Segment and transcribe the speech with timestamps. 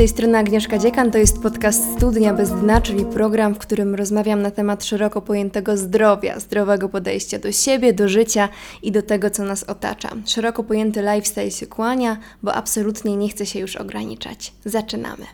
[0.00, 4.42] tej strony Agnieszka Dziekan, to jest podcast Studnia bez dna, czyli program, w którym rozmawiam
[4.42, 8.48] na temat szeroko pojętego zdrowia, zdrowego podejścia do siebie, do życia
[8.82, 10.08] i do tego, co nas otacza.
[10.26, 14.52] Szeroko pojęty lifestyle się kłania, bo absolutnie nie chce się już ograniczać.
[14.64, 15.26] Zaczynamy.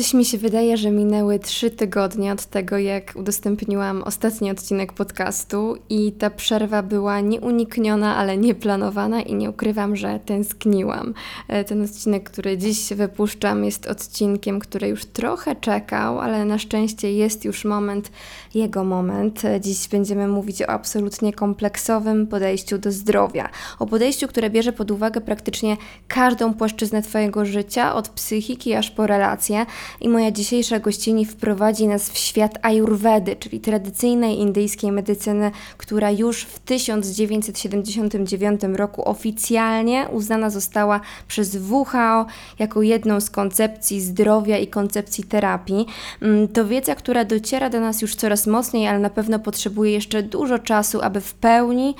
[0.00, 5.76] Coś mi się wydaje, że minęły trzy tygodnie od tego, jak udostępniłam ostatni odcinek podcastu,
[5.88, 11.14] i ta przerwa była nieunikniona, ale nieplanowana, i nie ukrywam, że tęskniłam.
[11.48, 17.12] E, ten odcinek, który dziś wypuszczam, jest odcinkiem, który już trochę czekał, ale na szczęście
[17.12, 18.10] jest już moment,
[18.54, 19.44] jego moment.
[19.44, 23.48] E, dziś będziemy mówić o absolutnie kompleksowym podejściu do zdrowia.
[23.78, 25.76] O podejściu, które bierze pod uwagę praktycznie
[26.08, 29.66] każdą płaszczyznę Twojego życia, od psychiki aż po relacje
[30.00, 36.42] i moja dzisiejsza gościni wprowadzi nas w świat ajurwedy, czyli tradycyjnej indyjskiej medycyny, która już
[36.42, 42.26] w 1979 roku oficjalnie uznana została przez WHO
[42.58, 45.86] jako jedną z koncepcji zdrowia i koncepcji terapii.
[46.22, 50.22] Mm, to wiedza, która dociera do nas już coraz mocniej, ale na pewno potrzebuje jeszcze
[50.22, 51.94] dużo czasu, aby w pełni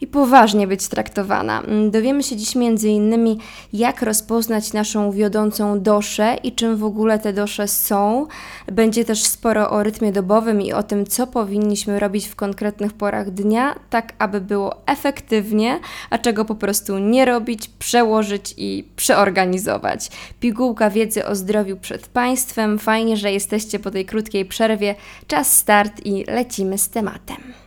[0.00, 1.62] i poważnie być traktowana.
[1.62, 3.38] Mm, dowiemy się dziś innymi,
[3.72, 8.26] jak rozpoznać naszą wiodącą doszę i czym w ogóle te dosze są.
[8.72, 13.30] Będzie też sporo o rytmie dobowym i o tym, co powinniśmy robić w konkretnych porach
[13.30, 20.10] dnia, tak aby było efektywnie, a czego po prostu nie robić, przełożyć i przeorganizować.
[20.40, 22.78] Pigułka wiedzy o zdrowiu przed Państwem.
[22.78, 24.94] Fajnie, że jesteście po tej krótkiej przerwie.
[25.26, 27.63] Czas start i lecimy z tematem.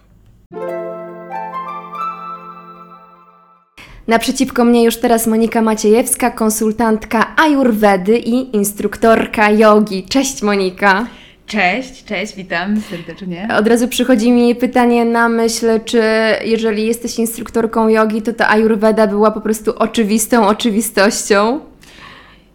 [4.07, 10.03] Naprzeciwko mnie już teraz Monika Maciejewska, konsultantka Ayurvedy i instruktorka jogi.
[10.03, 11.05] Cześć Monika.
[11.45, 13.47] Cześć, cześć, witam serdecznie.
[13.59, 16.01] Od razu przychodzi mi pytanie na myśl, czy
[16.45, 21.59] jeżeli jesteś instruktorką jogi, to ta Ayurveda była po prostu oczywistą oczywistością?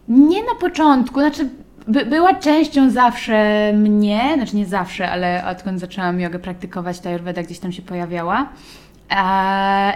[0.07, 1.49] Nie na początku, znaczy
[1.87, 7.43] by, była częścią zawsze mnie, znaczy nie zawsze, ale odkąd zaczęłam jogę praktykować, ta Ayurveda
[7.43, 8.49] gdzieś tam się pojawiała.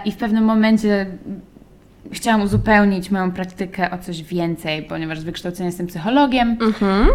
[0.04, 1.06] I w pewnym momencie
[2.12, 6.56] chciałam uzupełnić moją praktykę o coś więcej, ponieważ z wykształcenia jestem psychologiem.
[6.60, 7.08] Mhm.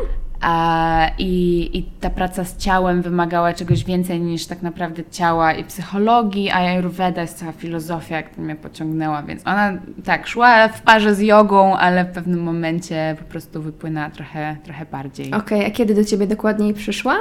[0.46, 5.64] A, i, I ta praca z ciałem wymagała czegoś więcej niż tak naprawdę ciała i
[5.64, 11.16] psychologii, a Ayurveda jest cała filozofia, jak mnie pociągnęła, więc ona tak szła w parze
[11.16, 15.34] z jogą, ale w pewnym momencie po prostu wypłynęła trochę, trochę bardziej.
[15.34, 17.16] Okej, okay, a kiedy do Ciebie dokładniej przyszła?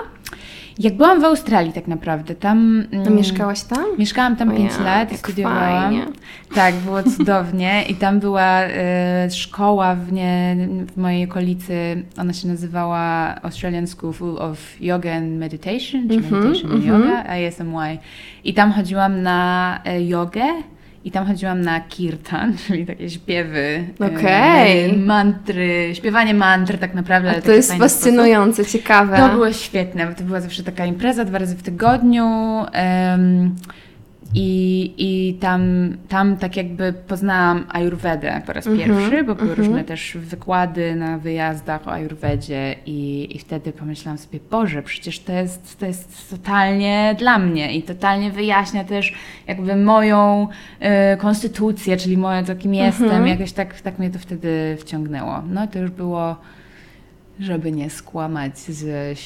[0.82, 2.84] Jak byłam w Australii tak naprawdę, tam...
[2.92, 3.84] No mieszkałaś tam?
[3.98, 5.82] Mieszkałam tam 5 lat i studiowałam.
[5.82, 6.06] Fajnie.
[6.54, 8.70] Tak, było cudownie i tam była y,
[9.30, 10.56] szkoła w, nie,
[10.92, 16.32] w mojej okolicy, ona się nazywała Australian School of Yoga and Meditation, czy mm -hmm,
[16.32, 16.86] Meditation mm -hmm.
[16.86, 17.98] Yoga, ASMY.
[18.44, 20.44] I tam chodziłam na y, jogę
[21.04, 24.98] i tam chodziłam na kirtan, czyli takie śpiewy, okay.
[24.98, 27.30] mantry, śpiewanie mantr tak naprawdę.
[27.30, 28.80] A to jest fascynujące, sposób.
[28.80, 29.16] ciekawe.
[29.16, 32.24] To było świetne, bo to była zawsze taka impreza dwa razy w tygodniu.
[32.24, 33.56] Um,
[34.34, 35.62] i, i tam,
[36.08, 39.58] tam tak jakby poznałam Ayurvedę po raz mm -hmm, pierwszy, bo były mm -hmm.
[39.58, 45.32] różne też wykłady na wyjazdach o Ayurvedzie i, i wtedy pomyślałam sobie, Boże, przecież to
[45.32, 49.14] jest, to jest totalnie dla mnie i totalnie wyjaśnia też
[49.46, 50.48] jakby moją
[51.14, 53.26] y, konstytucję, czyli moje, to kim jestem, mm -hmm.
[53.26, 55.42] jakoś tak, tak mnie to wtedy wciągnęło.
[55.50, 56.36] No to już było,
[57.40, 59.18] żeby nie skłamać z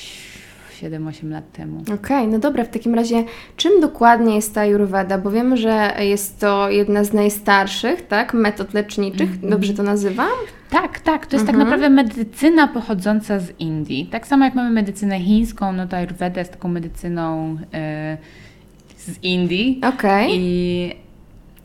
[0.83, 1.81] 7-8 lat temu.
[1.81, 3.25] Okej, okay, no dobra, w takim razie
[3.57, 5.19] czym dokładnie jest ta Ayurveda?
[5.19, 9.51] Bo wiemy, że jest to jedna z najstarszych, tak, metod leczniczych, mm -hmm.
[9.51, 10.29] dobrze to nazywam?
[10.71, 11.71] Tak, tak, to jest tak mhm.
[11.71, 14.07] naprawdę medycyna pochodząca z Indii.
[14.07, 17.59] Tak samo jak mamy medycynę chińską, no to Ayurveda jest taką medycyną yy,
[18.97, 19.81] z Indii.
[19.85, 20.27] Okej.
[20.27, 21.07] Okay.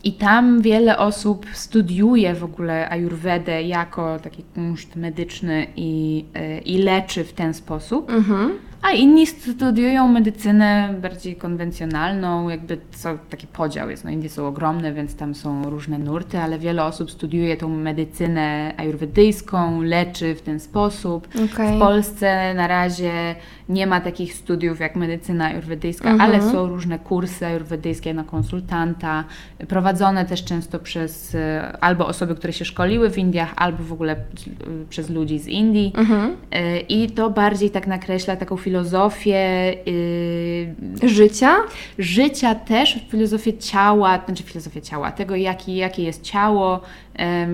[0.04, 6.78] I tam wiele osób studiuje w ogóle ajurwedę jako taki kunszt medyczny i, y, i
[6.78, 8.12] leczy w ten sposób.
[8.12, 14.04] Mhm a inni studiują medycynę bardziej konwencjonalną, jakby co, taki podział jest.
[14.04, 18.74] No Indie są ogromne, więc tam są różne nurty, ale wiele osób studiuje tą medycynę
[18.78, 21.28] ajurwedyjską, leczy w ten sposób.
[21.54, 21.76] Okay.
[21.76, 23.36] W Polsce na razie
[23.70, 26.30] nie ma takich studiów jak medycyna ajurwedyjska, mhm.
[26.32, 29.24] ale są różne kursy ajurwedyjskie na konsultanta,
[29.68, 34.16] prowadzone też często przez e, albo osoby, które się szkoliły w Indiach, albo w ogóle
[34.90, 35.94] przez ludzi z Indii.
[35.98, 36.36] Mhm.
[36.52, 39.74] E, I to bardziej tak nakreśla taką filozofię filozofię
[41.02, 41.56] yy, życia.
[41.98, 46.82] Życia też, filozofię ciała, znaczy filozofię ciała, tego jaki, jakie jest ciało,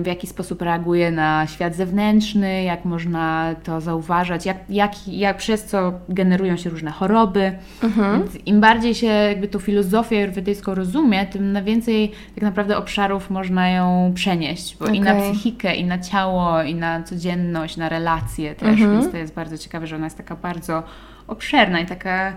[0.02, 5.64] w jaki sposób reaguje na świat zewnętrzny, jak można to zauważać, jak, jak, jak przez
[5.64, 7.52] co generują się różne choroby.
[7.82, 8.18] Mhm.
[8.18, 13.30] Więc im bardziej się jakby tą filozofię ayurvedyjską rozumie, tym na więcej tak naprawdę obszarów
[13.30, 14.96] można ją przenieść, bo okay.
[14.96, 18.92] i na psychikę, i na ciało, i na codzienność, na relacje też, mhm.
[18.92, 20.82] więc to jest bardzo ciekawe, że ona jest taka bardzo
[21.26, 22.32] obszerna i taka...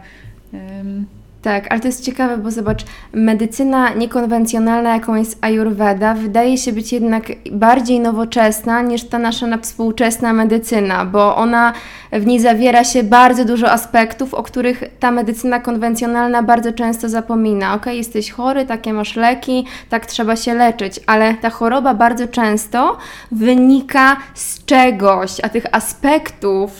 [0.54, 1.06] Um,
[1.42, 6.94] tak, ale to jest ciekawe, bo zobacz, medycyna niekonwencjonalna, jaką jest Ayurveda, wydaje się być
[6.94, 11.74] jednak bardziej nowoczesna niż ta nasza współczesna medycyna, bo ona
[12.12, 17.74] w niej zawiera się bardzo dużo aspektów, o których ta medycyna konwencjonalna bardzo często zapomina.
[17.74, 22.98] Ok, jesteś chory, takie masz leki, tak trzeba się leczyć, ale ta choroba bardzo często
[23.32, 26.72] wynika z czegoś, a tych aspektów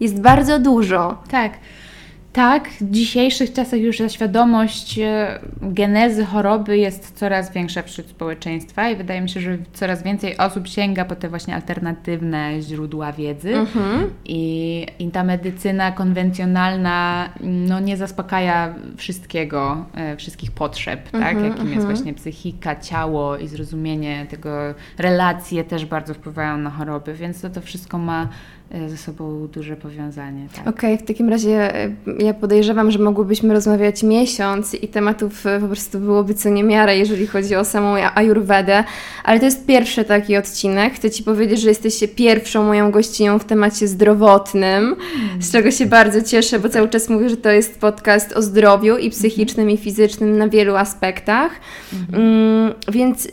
[0.00, 1.18] jest bardzo dużo.
[1.30, 1.52] Tak.
[2.36, 8.90] Tak, w dzisiejszych czasach już ta świadomość e, genezy choroby jest coraz większa wśród społeczeństwa
[8.90, 13.56] i wydaje mi się, że coraz więcej osób sięga po te właśnie alternatywne źródła wiedzy
[13.56, 14.10] mhm.
[14.24, 21.14] I, i ta medycyna konwencjonalna no, nie zaspokaja wszystkiego, e, wszystkich potrzeb, tak?
[21.14, 21.44] mhm, tak?
[21.44, 21.94] jakim jest mhm.
[21.94, 24.50] właśnie psychika, ciało i zrozumienie tego,
[24.98, 28.28] relacje też bardzo wpływają na choroby, więc to, to wszystko ma
[28.88, 30.46] ze sobą duże powiązanie.
[30.56, 30.68] Tak.
[30.68, 35.60] Okej, okay, w takim razie e, ja podejrzewam, że mogłybyśmy rozmawiać miesiąc i tematów e,
[35.60, 38.84] po prostu byłoby co niemiarę, jeżeli chodzi o samą Ayurvedę,
[39.24, 40.94] ale to jest pierwszy taki odcinek.
[40.94, 44.96] Chcę Ci powiedzieć, że jesteś pierwszą moją gościnią w temacie zdrowotnym,
[45.40, 48.96] z czego się bardzo cieszę, bo cały czas mówię, że to jest podcast o zdrowiu
[48.96, 51.52] i psychicznym, i fizycznym na wielu aspektach.
[51.92, 52.22] Mhm.
[52.22, 53.28] Mm, więc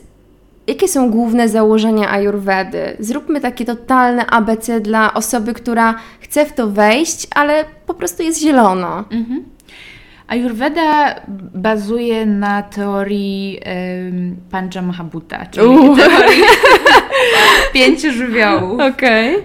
[0.68, 2.98] Jakie są główne założenia Ayurvedy?
[3.00, 8.42] Zróbmy takie totalne ABC dla osoby, która chce w to wejść, ale po prostu jest
[8.42, 9.06] zielono.
[9.12, 9.44] Mhm.
[10.28, 11.16] Ayurveda
[11.56, 15.98] bazuje na teorii um, Pancha Mahabhuta, czyli uh.
[15.98, 16.44] teorii
[17.74, 18.82] pięciu żywiołów.
[18.82, 19.44] Okay.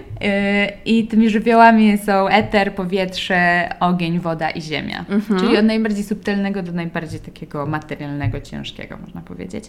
[0.85, 5.05] I tymi żywiołami są eter, powietrze, ogień, woda i ziemia.
[5.09, 5.39] Mhm.
[5.39, 9.63] Czyli od najbardziej subtelnego do najbardziej takiego materialnego, ciężkiego, można powiedzieć.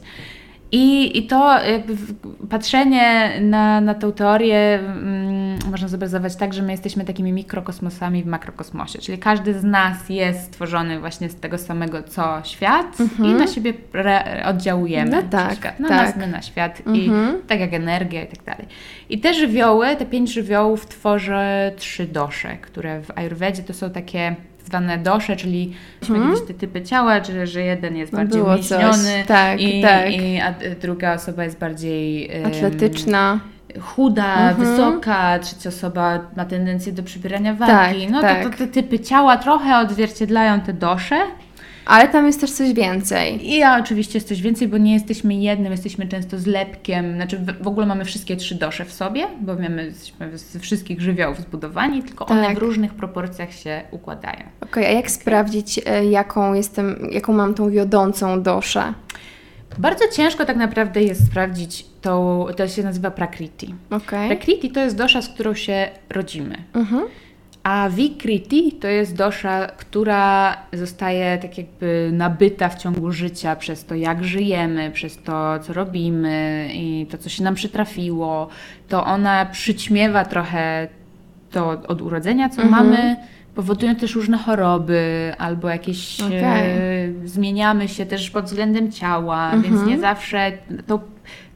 [0.73, 1.97] I, I to jakby
[2.51, 8.27] patrzenie na, na tą teorię mm, można zobrazować tak, że my jesteśmy takimi mikrokosmosami w
[8.27, 13.31] makrokosmosie, czyli każdy z nas jest stworzony właśnie z tego samego co świat mhm.
[13.31, 13.75] i na siebie
[14.47, 15.11] oddziałujemy.
[15.11, 16.07] No tak, na tak.
[16.07, 17.43] nas, my na świat i mhm.
[17.47, 18.67] tak jak energia i tak dalej.
[19.09, 21.41] I te żywioły, te pięć żywiołów tworzy
[21.77, 24.37] trzy dosze, które w Ayurvedzie to są takie
[24.71, 25.73] zwane dosze, czyli
[26.09, 26.47] hmm?
[26.47, 28.57] te typy ciała, czyli że jeden jest bardziej Było
[29.27, 30.13] tak, i, tak.
[30.13, 33.41] i a druga osoba jest bardziej atletyczna.
[33.81, 34.57] chuda, mhm.
[34.57, 38.03] wysoka, trzecia osoba ma tendencję do przybierania wagi.
[38.03, 38.45] Tak, no tak.
[38.45, 41.17] To, to te typy ciała trochę odzwierciedlają te dosze.
[41.87, 43.49] Ale tam jest też coś więcej.
[43.49, 47.15] I ja oczywiście jest coś więcej, bo nie jesteśmy jednym, jesteśmy często zlepkiem.
[47.15, 51.41] Znaczy w ogóle mamy wszystkie trzy dosze w sobie, bo mamy jesteśmy ze wszystkich żywiołów
[51.41, 52.39] zbudowani, tylko tak.
[52.39, 54.41] one w różnych proporcjach się układają.
[54.61, 58.95] Okej, okay, a jak sprawdzić, e, jaką jestem, jaką mam tą wiodącą doszę?
[59.79, 63.75] Bardzo ciężko tak naprawdę jest sprawdzić tą, to się nazywa prakriti.
[63.91, 64.29] Okay.
[64.29, 66.57] Prakriti to jest dosza, z którą się rodzimy.
[66.75, 67.03] Mhm.
[67.63, 73.95] A Vikriti to jest dosza, która zostaje tak jakby nabyta w ciągu życia przez to,
[73.95, 78.49] jak żyjemy, przez to, co robimy i to, co się nam przytrafiło.
[78.89, 80.89] To ona przyćmiewa trochę
[81.51, 82.87] to od urodzenia, co mhm.
[82.87, 83.17] mamy,
[83.55, 86.39] powodują też różne choroby albo jakieś okay.
[86.39, 89.63] e, zmieniamy się też pod względem ciała, mhm.
[89.63, 90.53] więc nie zawsze
[90.87, 91.01] to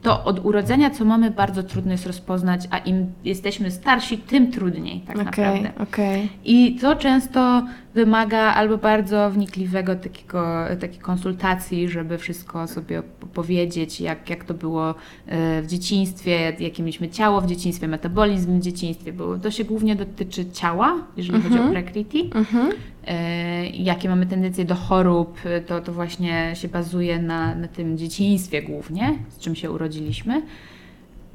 [0.05, 4.99] to od urodzenia, co mamy, bardzo trudno jest rozpoznać, a im jesteśmy starsi, tym trudniej
[4.99, 5.71] tak okay, naprawdę.
[5.83, 6.27] Okay.
[6.43, 14.29] I to często wymaga albo bardzo wnikliwego takiego, takiej konsultacji, żeby wszystko sobie powiedzieć, jak,
[14.29, 14.89] jak to było
[15.27, 19.95] e, w dzieciństwie, jakie mieliśmy ciało w dzieciństwie, metabolizm w dzieciństwie, bo to się głównie
[19.95, 21.71] dotyczy ciała, jeżeli chodzi o mhm.
[21.71, 22.29] prakriti.
[22.35, 22.71] Mhm.
[23.07, 28.61] E, jakie mamy tendencje do chorób, to, to właśnie się bazuje na, na tym dzieciństwie
[28.61, 30.41] głównie, z czym się urodziliśmy.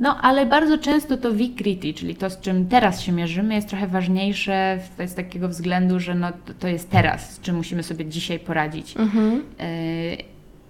[0.00, 3.86] No, ale bardzo często to vikriti, czyli to, z czym teraz się mierzymy, jest trochę
[3.86, 6.28] ważniejsze z takiego względu, że no,
[6.58, 8.96] to, jest teraz, z czym musimy sobie dzisiaj poradzić.
[8.96, 9.42] Mhm.
[9.58, 9.66] E,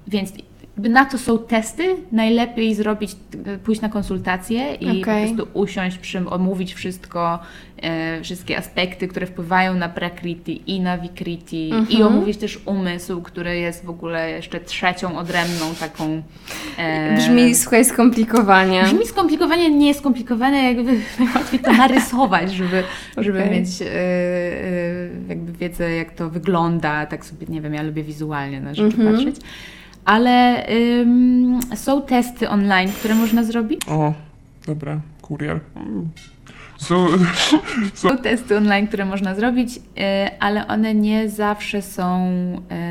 [0.09, 0.33] więc
[0.89, 3.17] na to są testy, najlepiej zrobić,
[3.65, 5.29] pójść na konsultację i okay.
[5.29, 7.39] po prostu usiąść, przy, omówić wszystko,
[7.83, 11.91] e, wszystkie aspekty, które wpływają na prakriti i na vikriti mm -hmm.
[11.91, 12.15] i mhm.
[12.15, 16.23] omówić też umysł, który jest w ogóle jeszcze trzecią odrębną taką...
[16.79, 18.83] E, brzmi, słuchaj, skomplikowanie.
[18.83, 20.93] Brzmi skomplikowanie, nie jest skomplikowane, jakby
[21.25, 22.83] najłatwiej to narysować, żeby,
[23.13, 23.25] okay.
[23.25, 28.03] żeby mieć e, e, jakby wiedzę, jak to wygląda, tak sobie, nie wiem, ja lubię
[28.03, 29.17] wizualnie na rzeczy mm -hmm.
[29.17, 29.37] patrzeć.
[30.05, 30.67] Ale
[31.01, 33.81] ym, są testy online, które można zrobić.
[33.89, 34.15] O,
[34.67, 35.61] dobra, kurier.
[35.77, 36.09] Mm.
[36.81, 37.09] So,
[37.95, 39.81] Są testy online, które można zrobić, y,
[40.39, 42.33] ale one nie zawsze są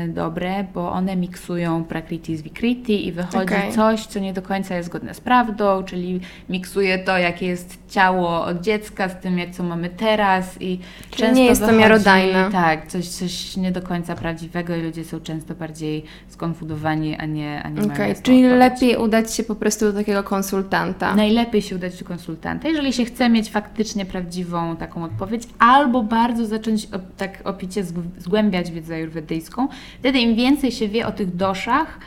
[0.04, 3.72] y, dobre, bo one miksują prakriti z vikriti i wychodzi Okej.
[3.72, 8.44] coś, co nie do końca jest zgodne z prawdą, czyli miksuje to, jakie jest ciało
[8.44, 10.78] od dziecka z tym, jak co mamy teraz i
[11.10, 12.48] Czyli często nie jest to miarodajne.
[12.52, 17.62] Tak, coś, coś nie do końca prawdziwego i ludzie są często bardziej skonfudowani, a nie,
[17.62, 21.14] a nie mają Okej, jasną czyli lepiej udać się po prostu do takiego konsultanta.
[21.14, 26.46] Najlepiej się udać do konsultanta, jeżeli się chce mieć faktycznie prawdziwą taką odpowiedź, albo bardzo
[26.46, 29.68] zacząć tak opicie zg- zgłębiać wiedzę ajurwedyjską.
[29.98, 31.98] Wtedy im więcej się wie o tych doszach,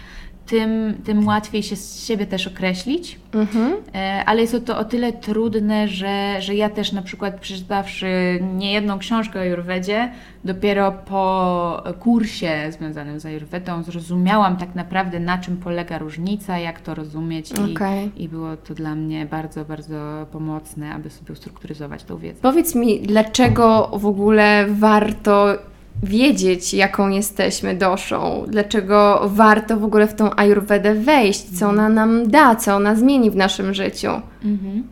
[0.45, 3.19] tym, tym łatwiej się z siebie też określić.
[3.33, 3.73] Mhm.
[3.95, 8.99] E, Ale jest to o tyle trudne, że, że ja też na przykład przeczytawszy niejedną
[8.99, 10.11] książkę o Ajurwedzie,
[10.43, 16.95] dopiero po kursie związanym z Ajurwedą zrozumiałam tak naprawdę na czym polega różnica, jak to
[16.95, 18.11] rozumieć i, Okej.
[18.17, 22.41] i było to dla mnie bardzo, bardzo pomocne, aby sobie ustrukturyzować tą wiedzę.
[22.41, 25.57] Powiedz mi, dlaczego w ogóle warto
[26.03, 28.45] wiedzieć, jaką jesteśmy doszą?
[28.47, 31.59] Dlaczego warto w ogóle w tą ajurwedę wejść?
[31.59, 32.55] Co ona nam da?
[32.55, 34.09] Co ona zmieni w naszym życiu?
[34.45, 34.83] Mhm.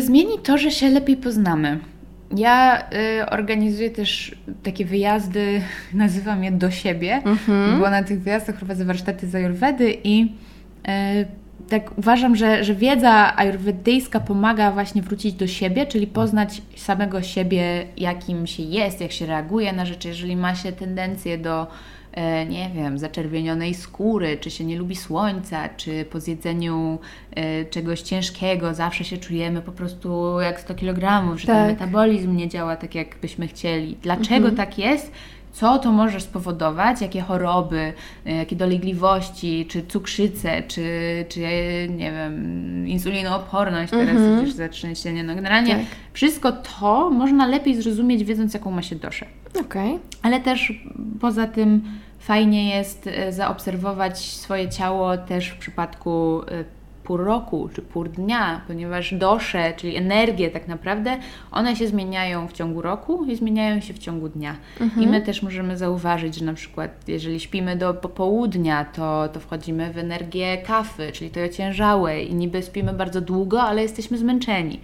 [0.00, 1.78] Zmieni to, że się lepiej poznamy.
[2.36, 2.78] Ja
[3.22, 5.60] y, organizuję też takie wyjazdy,
[5.94, 7.80] nazywam je do siebie, Mhm.
[7.80, 11.26] bo na tych wyjazdach prowadzę warsztaty z ajurwedy i y,
[11.68, 17.86] tak uważam, że, że wiedza ajurwedyjska pomaga właśnie wrócić do siebie, czyli poznać samego siebie,
[17.96, 20.08] jakim się jest, jak się reaguje na rzeczy.
[20.08, 21.66] Jeżeli ma się tendencję do,
[22.12, 26.98] e, nie wiem, zaczerwienionej skóry, czy się nie lubi słońca, czy po zjedzeniu
[27.36, 31.66] e, czegoś ciężkiego zawsze się czujemy po prostu jak 100 kg, że ten Tak.
[31.68, 33.96] metabolizm nie działa tak, jak byśmy chcieli.
[34.02, 35.12] Dlaczego tak jest?
[35.54, 37.00] Co to może spowodować?
[37.00, 37.92] Jakie choroby,
[38.26, 40.84] e, jakie dolegliwości, czy cukrzycę, czy,
[41.28, 44.36] czy e, nie wiem, insulinooporność teraz Mhm.
[44.36, 45.24] przecież zatrzęsienie.
[45.24, 45.84] No generalnie Tak.
[46.12, 49.26] wszystko to można lepiej zrozumić, wiedząc jaką ma się doszę.
[49.60, 49.98] Okej.
[50.22, 50.72] Ale też
[51.20, 51.82] poza tym
[52.18, 56.40] fajnie jest e, zaobserwować swoje ciało też w przypadku
[57.04, 61.16] pół roku czy pół dnia, ponieważ dosze, czyli energie tak naprawdę,
[61.50, 64.56] one się zmieniają w ciągu roku i zmieniają się w ciągu dnia.
[65.00, 69.92] I my też możemy zauważyć, że na przykład jeżeli śpimy do popołudnia, to, to wchodzimy
[69.92, 74.80] w energię kawy, czyli tej ociężałej i niby spimy bardzo długo, ale jesteśmy zmęczeni.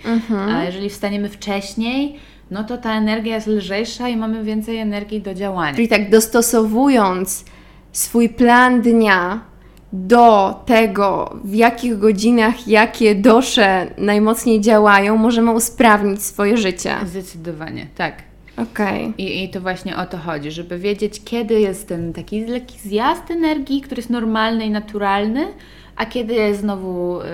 [0.54, 2.16] A jeżeli wstaniemy wcześniej,
[2.50, 5.74] no to ta energia jest lżejsza i mamy więcej energii do działania.
[5.74, 7.44] Czyli tak dostosowując
[7.92, 9.50] swój plan dnia
[9.92, 16.94] do tego, w jakich godzinach jakie dosze najmocniej działają, możemy usprawnić swoje życie.
[17.06, 18.14] Zdecydowanie, tak.
[18.56, 19.12] Okej.
[19.18, 23.30] I, I to właśnie o to chodzi, żeby wiedzieć, kiedy jest ten taki lekki zjazd
[23.30, 25.47] energii, który jest normalny i naturalny,
[25.97, 27.25] a kiedy jest znowu y,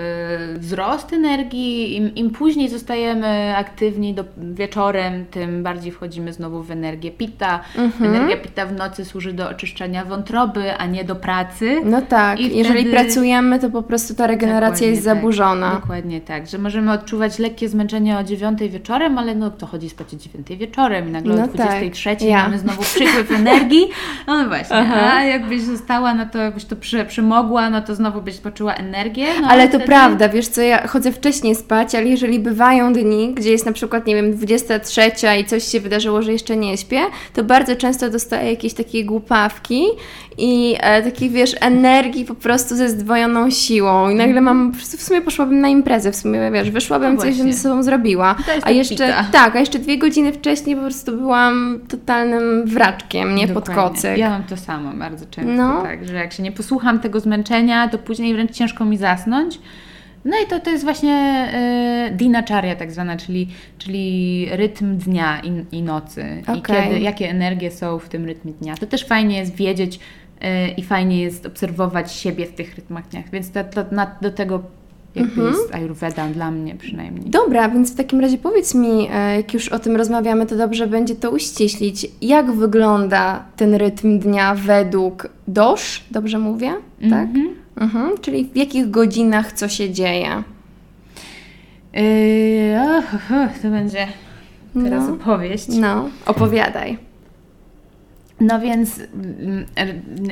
[0.59, 1.95] wzrost energii.
[1.95, 7.59] Im, Im później zostajemy aktywni do, wieczorem, tym bardziej wchodzimy znowu w energię pita.
[7.77, 8.15] Mhm.
[8.15, 11.81] Energia pita w nocy służy do oczyszczania wątroby, a nie do pracy.
[11.85, 15.15] No tak, I jeżeli wtedy- pracujemy, to po prostu ta regeneracja Dokładnie jest tak.
[15.15, 15.71] zaburzona.
[15.81, 20.13] Dokładnie tak, że możemy odczuwać lekkie zmęczenie o 9 wieczorem, ale no kto chodzi spać
[20.13, 22.43] o 9 wieczorem i nagle No o 23 tak, ja.
[22.43, 23.87] mamy znowu przykływ energii.
[24.27, 25.11] No właśnie, Aha.
[25.13, 29.25] a jakbyś została, no to jakbyś to przy, przymogła, no to znowu byś poczuła energię.
[29.41, 33.33] No, Ale to wtedy- prawda, wiesz co, ja chodzę wcześniej spać, ale jeżeli bywają dni,
[33.33, 35.01] gdzie jest na przykład, nie wiem, 23
[35.41, 37.01] i coś się wydarzyło, że jeszcze nie śpię,
[37.33, 39.83] to bardzo często dostaję jakieś takie głupawki
[40.37, 44.97] i e, takiej, wiesz, energii po prostu ze zdwojoną siłą i nagle mam, po prostu
[44.97, 47.53] w sumie poszłabym na imprezę, w sumie, wiesz, wyszłabym, No coś właśnie.
[47.53, 49.25] ze sobą zrobiła, a tak jeszcze, pita.
[49.31, 53.83] tak, a jeszcze dwie godziny wcześniej po prostu byłam totalnym wraczkiem, nie pod Dokładnie.
[53.95, 54.17] kocyk.
[54.17, 55.81] Ja mam to samo bardzo często, No.
[55.81, 59.59] tak, że jak się nie posłucham tego zmęczenia, to później wręcz ciężko mi zasnąć.
[60.25, 61.47] No i to, to jest właśnie
[62.11, 66.25] y, dinacharya tak zwana, czyli, czyli rytm dnia i, i nocy.
[66.55, 66.83] I Okej.
[66.83, 68.75] kiedy, jakie energie są w tym rytmie dnia.
[68.77, 73.23] To też fajnie jest wiedzieć y, i fajnie jest obserwować siebie w tych rytmach dnia.
[73.33, 74.63] Więc to, to, na, do tego
[75.15, 75.47] jakby Mhm.
[75.47, 77.29] jest Ayurveda dla mnie przynajmniej.
[77.29, 80.87] Dobra, więc w takim razie powiedz mi, e, jak już o tym rozmawiamy, to dobrze
[80.87, 82.07] będzie to uściślić.
[82.21, 86.03] Jak wygląda ten rytm dnia według dosz?
[86.11, 86.73] Dobrze mówię?
[87.09, 87.27] Tak?
[87.27, 87.66] Mhm.
[87.77, 88.17] Mhm.
[88.21, 90.43] Czyli w jakich godzinach co się dzieje?
[91.93, 94.07] Yy, och, och, to będzie
[94.83, 95.13] teraz No.
[95.13, 95.67] opowieść.
[95.67, 96.97] No, opowiadaj.
[98.39, 99.65] No więc mm,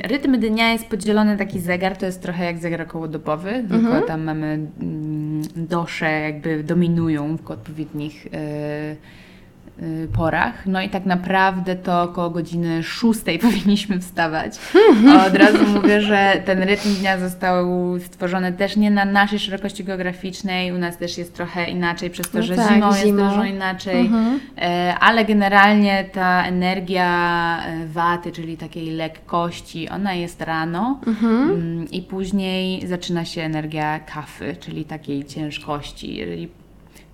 [0.04, 4.46] rytm dnia jest podzielony taki zegar, to jest trochę jak zegar okołodobowy, tylko tam mamy
[4.80, 8.96] mm, dosze jakby dominują w odpowiednich, e, y,
[10.12, 10.66] porach.
[10.66, 14.58] No i tak naprawdę to około godziny 6 powinniśmy wstawać.
[15.26, 17.66] Od razu mówię, że ten rytm dnia został
[17.98, 20.72] stworzony też nie na naszej szerokości geograficznej.
[20.72, 24.10] U nas też jest trochę inaczej, przez to, No że tak, zimą jest dużo inaczej.
[24.58, 27.06] E, Ale generalnie ta energia
[27.66, 34.56] e, waty, czyli takiej lekkości, ona jest rano Mm, i później zaczyna się energia kafy,
[34.60, 36.16] czyli takiej ciężkości.
[36.16, 36.48] Jeżeli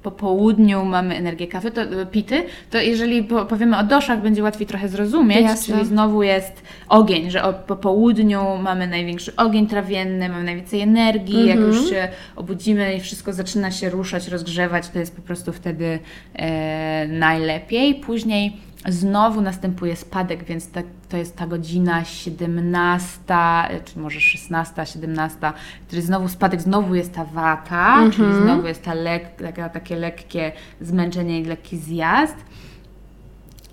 [0.02, 4.42] po południu mamy energię kawy, to e, pity, to jeżeli po, powiemy o doszach, będzie
[4.42, 5.74] łatwiej trochę zrozumieć, Jasne.
[5.74, 11.46] czyli znowu jest ogień, że o, po południu mamy największy ogień trawienny, mamy najwięcej energii,
[11.46, 15.98] jak już się obudzimy i wszystko zaczyna się ruszać, rozgrzewać, to jest po prostu wtedy
[16.34, 17.94] e, najlepiej.
[17.94, 18.56] Później
[18.88, 20.70] znowu następuje spadek, więc
[21.08, 25.52] to jest ta godzina 17, e, czy może 16, 17,
[25.88, 30.52] czyli znowu spadek, znowu jest ta wata, czyli znowu jest ta lek, taka, takie lekkie
[30.80, 32.36] zmęczenie i lekki zjazd.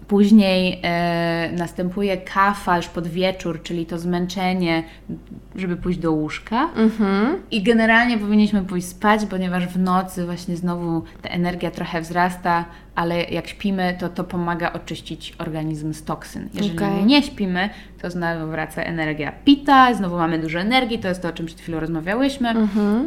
[0.08, 4.84] Później e, następuje kafa już pod wieczór, czyli to zmęczenie,
[5.56, 6.70] żeby pójść do łóżka.
[7.52, 12.66] I generalnie powinniśmy pójść spać, ponieważ w nocy właśnie znowu ta energia trochę wzrasta,
[13.00, 16.50] ale jak śpimy, to to pomaga oczyścić organizm z toksyn.
[16.54, 17.06] Jeżeli Okej.
[17.06, 17.70] nie śpimy,
[18.02, 21.62] to znowu wraca energia pita, znowu mamy dużo energii, to jest to, o czym przed
[21.62, 22.54] chwilą rozmawiałyśmy.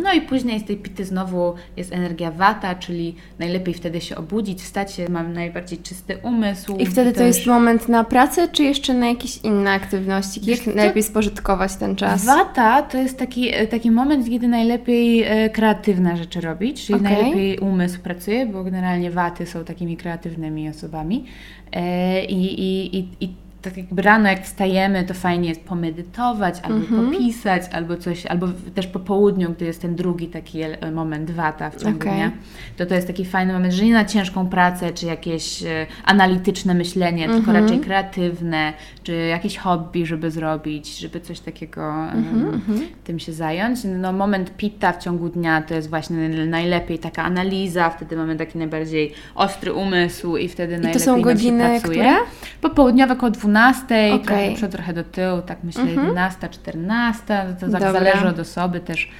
[0.02, 4.62] No i później z tej pity znowu jest energia wata, czyli najlepiej wtedy się obudzić,
[4.62, 6.76] wstać się, mamy najbardziej czysty umysł.
[6.76, 10.40] I wtedy to też- jest moment na pracę, czy jeszcze na jakieś inne aktywności?
[10.50, 12.24] Jak najlepiej spożytkować ten czas?
[12.24, 17.12] Wata to jest taki, e, taki moment, kiedy najlepiej e, kreatywne rzeczy robić, czyli Okej.
[17.12, 21.24] najlepiej umysł pracuje, bo generalnie waty są takimi kreatywnymi osobami.
[21.72, 23.28] E, I, i, i, i
[23.62, 27.10] tak jakby rano jak wstajemy, to fajnie jest pomedytować, albo Mhm.
[27.10, 31.70] popisać, albo coś, albo też po południu, gdy jest ten drugi taki e, moment wata
[31.70, 32.12] w ciągu Okej.
[32.12, 32.32] dnia,
[32.76, 36.74] to to jest taki fajny moment, że nie na ciężką pracę, czy jakieś e, analityczne
[36.74, 37.62] myślenie, tylko Mhm.
[37.64, 42.60] raczej kreatywne, czy jakieś hobby, żeby zrobić, żeby coś takiego Mhm, em,
[43.04, 43.80] tym się zająć.
[43.84, 48.58] No moment pita w ciągu dnia to jest właśnie najlepiej taka analiza, wtedy mamy taki
[48.58, 51.98] najbardziej ostry umysł i wtedy I najlepiej to są nam godziny, się pracuje.
[51.98, 52.16] które?
[52.60, 54.50] Popołudniowe około 12, trochę Okej.
[54.50, 57.24] do przodu, trochę do tyłu, tak myślę 11, 14,
[57.60, 59.10] to tak zależy od osoby też.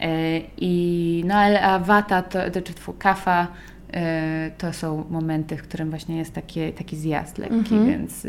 [0.00, 3.46] E, I no ale a wata, to, to czy kafa,
[3.92, 7.86] e, to są momenty, w którym właśnie jest taki, taki zjazd lekki, Mhm.
[7.86, 8.28] więc e,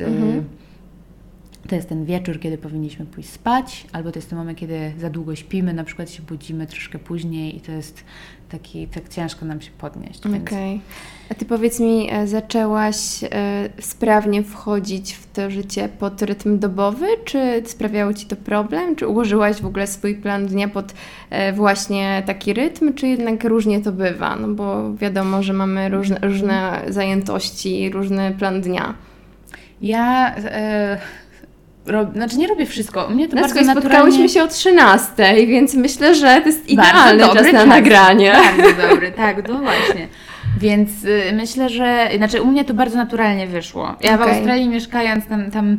[1.67, 5.10] to jest ten wieczór, kiedy powinniśmy pójść spać, albo to jest ten moment, kiedy za
[5.10, 8.04] długo śpimy, na przykład się budzimy troszkę później i to jest
[8.50, 10.19] taki, tak ciężko nam się podnieść.
[10.43, 10.82] Okej.
[11.30, 13.30] A ty powiedz mi, e, zaczęłaś e,
[13.80, 18.95] sprawnie wchodzić w to życie pod rytm dobowy, czy sprawiało ci to problem?
[18.95, 20.93] Czy ułożyłaś w ogóle swój plan dnia pod
[21.30, 24.36] e, właśnie taki rytm, czy jednak różnie to bywa?
[24.36, 28.93] No bo wiadomo, że mamy różne, różne zajętości, różny plan dnia.
[29.82, 30.36] Ja
[31.86, 33.06] rob, znaczy nie robię wszystko.
[33.06, 33.82] U mnie to bardzo naturalnie...
[33.82, 38.34] spotkałyśmy się o 13, więc myślę, że to jest idealny czas na nagranie.
[38.34, 40.08] Bardzo dobry, tak, no właśnie.
[40.60, 43.96] Więc y, myślę, że, znaczy u mnie to bardzo naturalnie wyszło.
[44.02, 44.34] Ja w Okej.
[44.34, 45.78] Australii mieszkając, tam, tam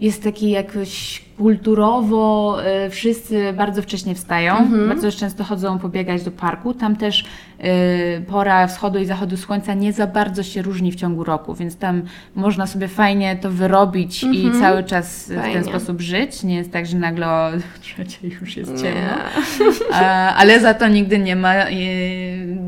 [0.00, 4.88] jest taki jakoś kulturowo, y, wszyscy bardzo wcześnie wstają, Mhm.
[4.88, 6.74] bardzo często chodzą pobiegać do parku.
[6.74, 11.24] Tam też y, pora wschodu i zachodu słońca nie za bardzo się różni w ciągu
[11.24, 12.02] roku, więc tam
[12.34, 15.54] można sobie fajnie to wyrobić i cały czas w ten Mhm.
[15.64, 15.68] Fajnie.
[15.80, 16.42] sposób żyć.
[16.42, 17.50] Nie jest tak, że nagle o
[17.82, 19.10] trzeciej już jest ciemno.
[20.36, 21.68] Ale za to nigdy nie ma e,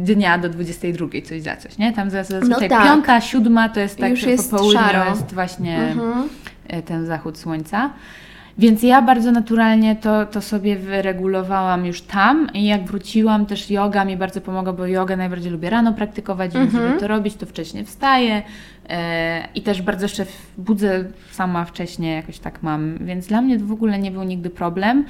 [0.02, 1.92] dnia do 22 coś za coś, nie?
[1.92, 2.84] Tam za- zazwyczaj tak.
[2.84, 5.10] piąta, siódma to jest tak, Już jest po południu szaro.
[5.10, 6.28] jest właśnie Mhm.
[6.84, 7.90] ten zachód słońca.
[8.58, 14.04] Więc ja bardzo naturalnie to, to sobie wyregulowałam już tam i jak wróciłam też yoga
[14.04, 16.88] mi bardzo pomogła, bo jogę najbardziej lubię rano praktykować, więc Mhm.
[16.88, 18.42] żeby to robić, to wcześniej wstaję
[19.54, 20.26] i też bardzo jeszcze
[20.58, 24.50] budzę sama wcześniej, jakoś tak mam, więc dla mnie to w ogóle nie był nigdy
[24.50, 25.04] problem.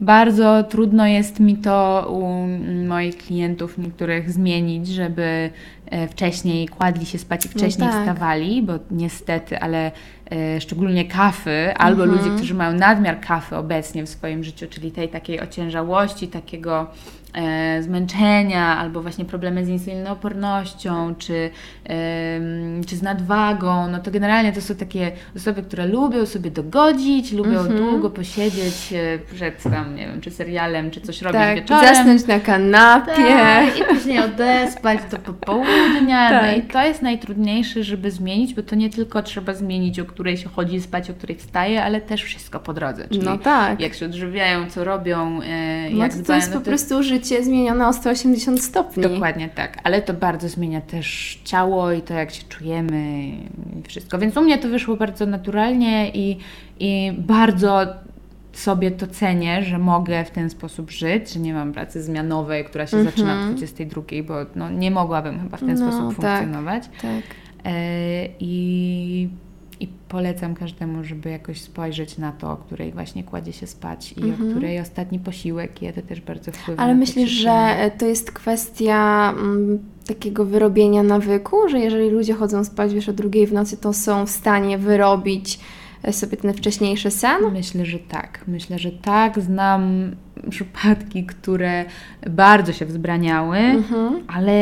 [0.00, 2.46] Bardzo trudno jest mi to u
[2.86, 5.50] moich klientów niektórych zmienić, żeby
[5.86, 7.98] e, wcześniej kładli się spać i wcześniej tak.
[8.00, 9.92] wstawali, bo niestety, ale
[10.30, 12.18] e, szczególnie kafy, albo Mhm.
[12.22, 16.86] ludzie, którzy mają nadmiar kafy obecnie w swoim życiu, czyli tej takiej ociężałości, takiego
[17.34, 21.50] e, zmęczenia, albo właśnie problemy z insulinoopornością, czy,
[21.84, 27.32] em, czy z nadwagą, no to generalnie to są takie osoby, które lubią sobie dogodzić,
[27.32, 27.76] lubią Mhm.
[27.76, 31.94] długo posiedzieć e, przed tam, nie wiem, czy serialem, czy coś robić Tak, wieczorem.
[31.94, 33.12] zasnąć na kanapie.
[33.14, 36.42] Tak, I później odespać do popołudnia.
[36.42, 36.72] No i Tak.
[36.72, 40.80] to jest najtrudniejsze, żeby zmienić, bo to nie tylko trzeba zmienić, o której się chodzi
[40.80, 43.08] spać, o której wstaje, ale też wszystko po drodze.
[43.08, 43.80] Czyli No tak.
[43.80, 47.44] jak się odżywiają, co robią, e, No jak to, to jest po prostu życie życie
[47.44, 49.02] zmienione o 180 stopni.
[49.02, 53.26] Dokładnie tak, ale to bardzo zmienia też ciało i to, jak się czujemy
[53.78, 54.18] i wszystko.
[54.18, 56.38] Więc u mnie to wyszło bardzo naturalnie i,
[56.80, 57.86] i bardzo
[58.52, 62.86] sobie to cenię, że mogę w ten sposób żyć, że nie mam pracy zmianowej, która
[62.86, 66.40] się zaczyna o 22, bo no, nie mogłabym chyba w ten No, sposób tak.
[66.40, 66.82] funkcjonować.
[67.02, 67.22] Tak.
[67.64, 67.72] E,
[68.40, 69.28] I,
[69.84, 74.30] I polecam każdemu, żeby jakoś spojrzeć na to, o której właśnie kładzie się spać i
[74.30, 76.90] o której ostatni posiłek je, to też bardzo wpływa Mhm.
[76.90, 82.94] Ale myślisz, że to jest kwestia mm, takiego wyrobienia nawyku, że jeżeli ludzie chodzą spać
[82.94, 85.60] wiesz o drugiej w nocy, to są w stanie wyrobić
[86.02, 87.52] e, sobie ten wcześniejszy sen?
[87.52, 88.44] Myślę, że tak.
[88.46, 89.40] Myślę, że tak.
[89.40, 90.10] Znam
[90.50, 91.84] przypadki, które
[92.30, 94.20] bardzo się wzbraniały, Mhm.
[94.28, 94.52] ale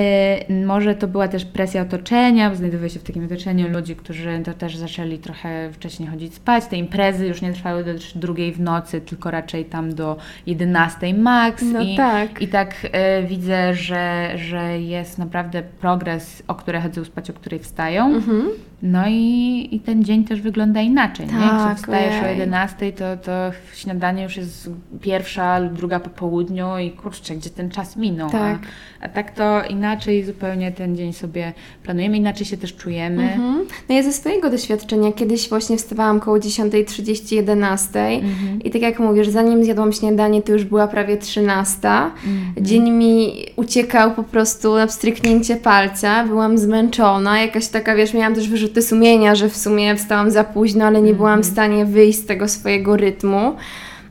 [0.66, 4.52] może to była też presja otoczenia, bo znajdowały się w takim otoczeniu ludzi, którzy to
[4.54, 6.66] też zaczęli trochę wcześniej chodzić spać.
[6.66, 11.62] Te imprezy już nie trwały do drugiej w nocy, tylko raczej tam do 11 max.
[11.72, 12.42] No I, tak.
[12.42, 17.60] I tak e, widzę, że, że jest naprawdę progres, o które chodzą spać, o której
[17.60, 18.06] wstają.
[18.14, 18.42] Mhm.
[18.82, 21.32] No i, i ten dzień też wygląda inaczej, nie?
[21.32, 22.38] Jak Tak, się wstajesz o ojej.
[22.38, 23.32] 11, to, to
[23.74, 28.30] śniadanie już jest pierwsza lub druga po południu i kurczę, gdzie ten czas minął.
[28.30, 28.58] Tak.
[29.00, 33.22] A, a tak to inaczej zupełnie ten dzień sobie planujemy, inaczej się też czujemy.
[33.22, 33.66] Mhm.
[33.88, 38.62] No ja ze swojego doświadczenia kiedyś właśnie wstawałam koło 10.30, 11 Mhm.
[38.62, 41.88] i tak jak mówisz, zanim zjadłam śniadanie, to już była prawie 13.
[41.88, 42.12] Mhm.
[42.60, 48.48] Dzień mi uciekał po prostu na pstryknięcie palca, byłam zmęczona, jakaś taka, wiesz, miałam też
[48.48, 52.26] wyrzuty sumienia, że w sumie wstałam za późno, ale nie byłam w stanie wyjść z
[52.26, 53.56] tego swojego rytmu.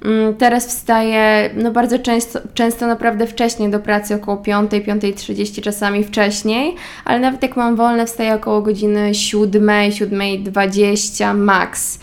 [0.06, 6.04] Mm, Teraz wstaję no bardzo często, często naprawdę wcześniej do pracy, około 5, 5.30, czasami
[6.04, 12.00] wcześniej, ale nawet jak mam wolne, wstaję około godziny 7, 7.20 max.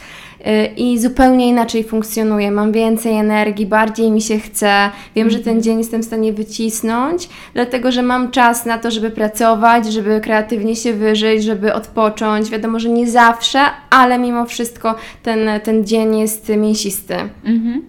[0.46, 2.50] Y, I zupełnie inaczej funkcjonuję.
[2.50, 4.90] Mam więcej energii, bardziej mi się chce.
[5.14, 9.10] Wiem, że ten dzień jestem w stanie wycisnąć, dlatego że mam czas na to, żeby
[9.10, 12.50] pracować, żeby kreatywnie się wyżyć, żeby odpocząć.
[12.50, 17.14] Wiadomo, że nie zawsze, ale mimo wszystko ten, ten dzień jest mięsisty.
[17.44, 17.82] Mhm.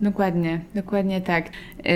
[0.00, 1.44] Dokładnie, dokładnie tak.
[1.84, 1.92] Yy,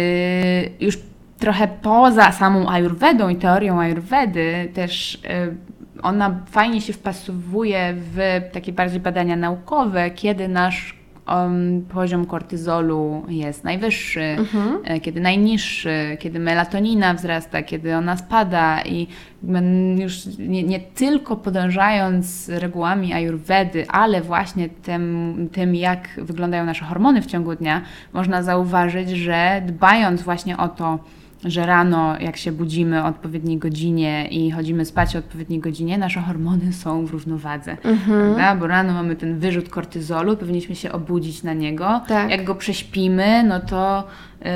[0.81, 0.99] już
[1.39, 5.57] trochę poza samą ayurvedą i teorią ayurvedy też yy,
[6.03, 13.65] ona fajnie się wpasowuje w takie bardziej badania naukowe, kiedy nasz um, poziom kortyzolu jest
[13.65, 14.37] najwyższy,
[14.85, 19.07] e, kiedy najniższy, kiedy melatonina wzrasta, kiedy ona spada i
[19.99, 27.23] już nie, nie tylko podążając regułami ayurvedy, ale właśnie tym, tym, jak wyglądają nasze hormony
[27.23, 27.83] w ciągu dnia,
[28.13, 30.99] można zauważyć, że dbając właśnie o to,
[31.45, 36.21] że rano, jak się budzimy o odpowiedniej godzinie i chodzimy spać o odpowiedniej godzinie, nasze
[36.21, 37.77] hormony są w równowadze.
[38.07, 38.57] Prawda?
[38.57, 42.01] Bo rano mamy ten wyrzut kortyzolu, powinniśmy się obudzić na niego.
[42.09, 42.31] Tak.
[42.31, 44.05] Jak go prześpimy, no to.
[44.45, 44.49] Yy,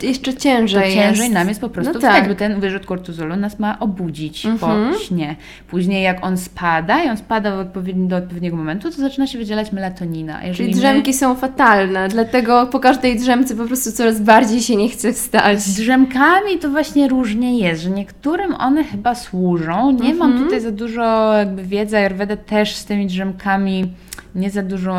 [0.00, 0.96] To jeszcze ciężej to jest.
[0.98, 2.28] ciężej nam jest po prostu no wstać, tak.
[2.28, 4.92] bo ten wyrzut kortyzolu nas ma obudzić Mhm.
[4.92, 5.36] po śnie.
[5.68, 9.72] Później jak on spada i on spada odpowiedni, do odpowiedniego momentu, to zaczyna się wydzielać
[9.72, 10.44] melatonina.
[10.44, 14.88] Jeżeli Czyli drzemki są fatalne, dlatego po każdej drzemce po prostu coraz bardziej się nie
[14.88, 15.54] chce wstać.
[15.54, 19.90] My, z drzemkami to właśnie różnie jest, że niektórym one chyba służą.
[19.90, 20.44] Nie mam Mhm.
[20.44, 23.92] tutaj za dużo jakby wiedzy, Ayurveda też z tymi drzemkami
[24.34, 24.96] nie za dużo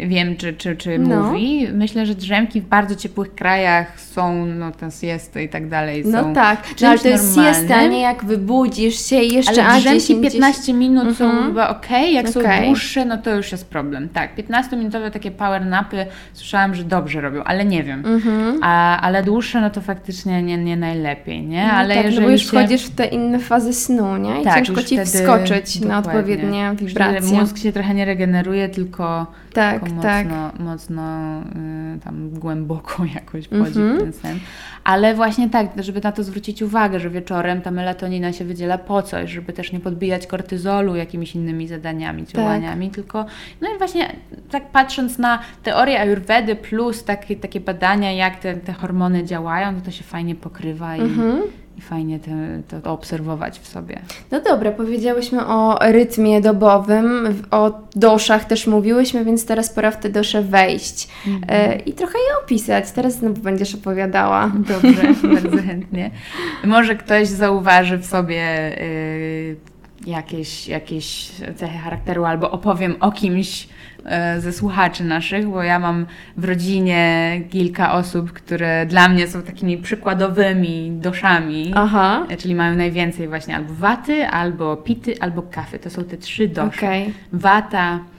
[0.00, 1.22] y, wiem, czy, czy, czy No.
[1.22, 1.68] mówi.
[1.72, 6.02] Myślę, że drzemki w bardzo ciepłych krajach są, no ten siesty i tak dalej.
[6.06, 7.60] No są tak, no, ale to jest normalnym.
[7.62, 11.46] siesta, nie jak wybudzisz się i jeszcze Ale drzemki 10, 15 minut są Mhm.
[11.46, 12.66] chyba ok, jak są Okej.
[12.66, 14.08] dłuższe, no to już jest problem.
[14.08, 18.06] Tak, 15-minutowe takie power napy słyszałam, że dobrze robią, ale nie wiem.
[18.06, 18.58] Mhm.
[18.62, 21.72] A, ale dłuższe, no to faktycznie nie, nie najlepiej, nie?
[21.72, 22.48] Ale no tak, jeżeli no bo już się...
[22.48, 24.40] wchodzisz w te inne fazy snu, nie?
[24.40, 26.20] I Tak, ciężko już ci wtedy- wskoczyć na dokładnie.
[26.20, 27.20] odpowiednie Już wibracje.
[27.20, 30.26] wtedy Mózg się trochę nie regeneruje, tylko, tak, tylko tak.
[30.26, 31.02] mocno, mocno
[31.96, 33.96] y, tam głęboko jakoś wchodzi Mhm.
[33.96, 34.38] w ten sen.
[34.84, 39.02] Ale właśnie tak, żeby na to zwrócić uwagę, że wieczorem ta melatonina się wydziela po
[39.02, 43.26] coś, żeby też nie podbijać kortyzolu jakimiś innymi zadaniami, działaniami, tylko
[43.60, 44.12] no i właśnie
[44.50, 49.80] tak patrząc na teorię ayurvedy plus takie, takie badania, jak te, te hormony działają, no
[49.80, 51.42] to się fajnie pokrywa i, Mhm.
[51.78, 53.98] I fajnie te, to obserwować w sobie.
[54.30, 60.08] No dobra, powiedziałyśmy o rytmie dobowym, o doszach też mówiłyśmy, więc teraz pora w te
[60.08, 61.08] dosze wejść
[61.48, 62.90] e, i trochę je opisać.
[62.90, 64.52] Teraz znowu będziesz opowiadała.
[64.54, 65.02] Dobrze,
[65.34, 66.10] bardzo chętnie.
[66.64, 69.56] Może ktoś zauważy w sobie y,
[70.06, 73.68] jakieś, jakieś cechy charakteru, albo opowiem o kimś
[74.38, 79.78] ze słuchaczy naszych, bo ja mam w rodzinie kilka osób, które dla mnie są takimi
[79.78, 81.72] przykładowymi doszami.
[81.74, 85.78] Aha, y, Czyli mają najwięcej właśnie albo waty, albo pity, albo kafy.
[85.78, 86.86] To są te trzy dosze.
[86.86, 87.12] okej.
[87.32, 88.13] Wata E,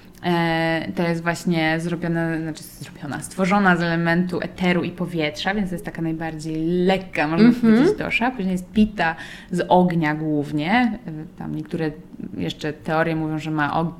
[0.95, 5.85] to jest właśnie zrobiona, znaczy zrobiona, stworzona z elementu eteru i powietrza, więc to jest
[5.85, 7.73] taka najbardziej lekka, można Mhm.
[7.75, 8.31] powiedzieć, dosza.
[8.31, 9.15] Później jest pita
[9.51, 10.99] z ognia głównie.
[11.07, 11.91] E, Tam niektóre
[12.37, 13.93] jeszcze teorie mówią, że ma og-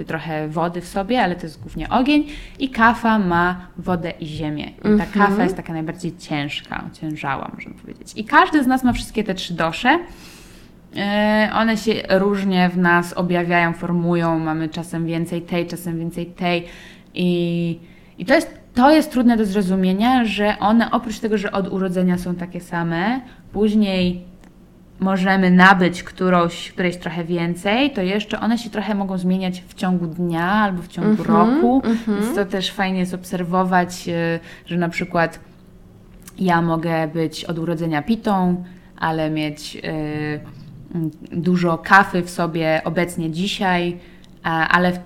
[0.00, 2.24] e, trochę wody w sobie, ale to jest głównie ogień.
[2.58, 4.64] I kafa ma wodę i ziemię.
[4.78, 5.10] I ta Mhm.
[5.28, 8.12] kafa jest taka najbardziej ciężka, ociężała, można powiedzieć.
[8.16, 9.98] I każdy z nas ma wszystkie te trzy dosze.
[10.96, 14.38] E, One się różnie w nas objawiają, formują.
[14.38, 16.66] Mamy czasem więcej tej, czasem więcej tej.
[17.14, 17.78] I,
[18.18, 22.18] i to, jest, to jest trudne do zrozumienia, że one oprócz tego, że od urodzenia
[22.18, 23.20] są takie same,
[23.52, 24.24] później
[25.00, 30.06] możemy nabyć którąś, którejś trochę więcej, to jeszcze one się trochę mogą zmieniać w ciągu
[30.06, 31.82] dnia albo w ciągu roku.
[32.08, 35.40] Więc to też fajnie jest obserwować, e, że na przykład
[36.38, 38.64] ja mogę być od urodzenia pitą,
[38.96, 40.40] ale mieć mm,
[41.32, 43.98] dużo kafy w sobie obecnie dzisiaj,
[44.42, 44.98] a, ale w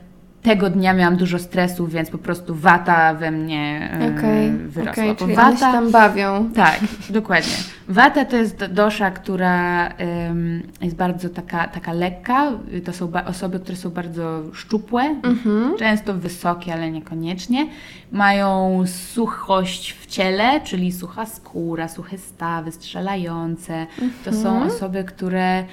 [0.42, 5.04] tego dnia miałam dużo stresu, więc po prostu wata we mnie e, Okej, wyrosła.
[5.04, 6.50] Bo czyli one się wata, tam bawią.
[6.54, 7.52] tak, dokładnie.
[7.88, 9.88] Wata to jest do- dosza, która
[10.28, 12.52] ym, jest bardzo taka, taka lekka.
[12.84, 15.76] To są osoby, które są bardzo szczupłe, Mhm.
[15.78, 17.66] często wysokie, ale niekoniecznie.
[18.12, 23.86] Mają suchość w ciele, czyli sucha skóra, suche stawy, strzelające.
[24.24, 24.66] To są Mhm.
[24.66, 25.64] osoby, które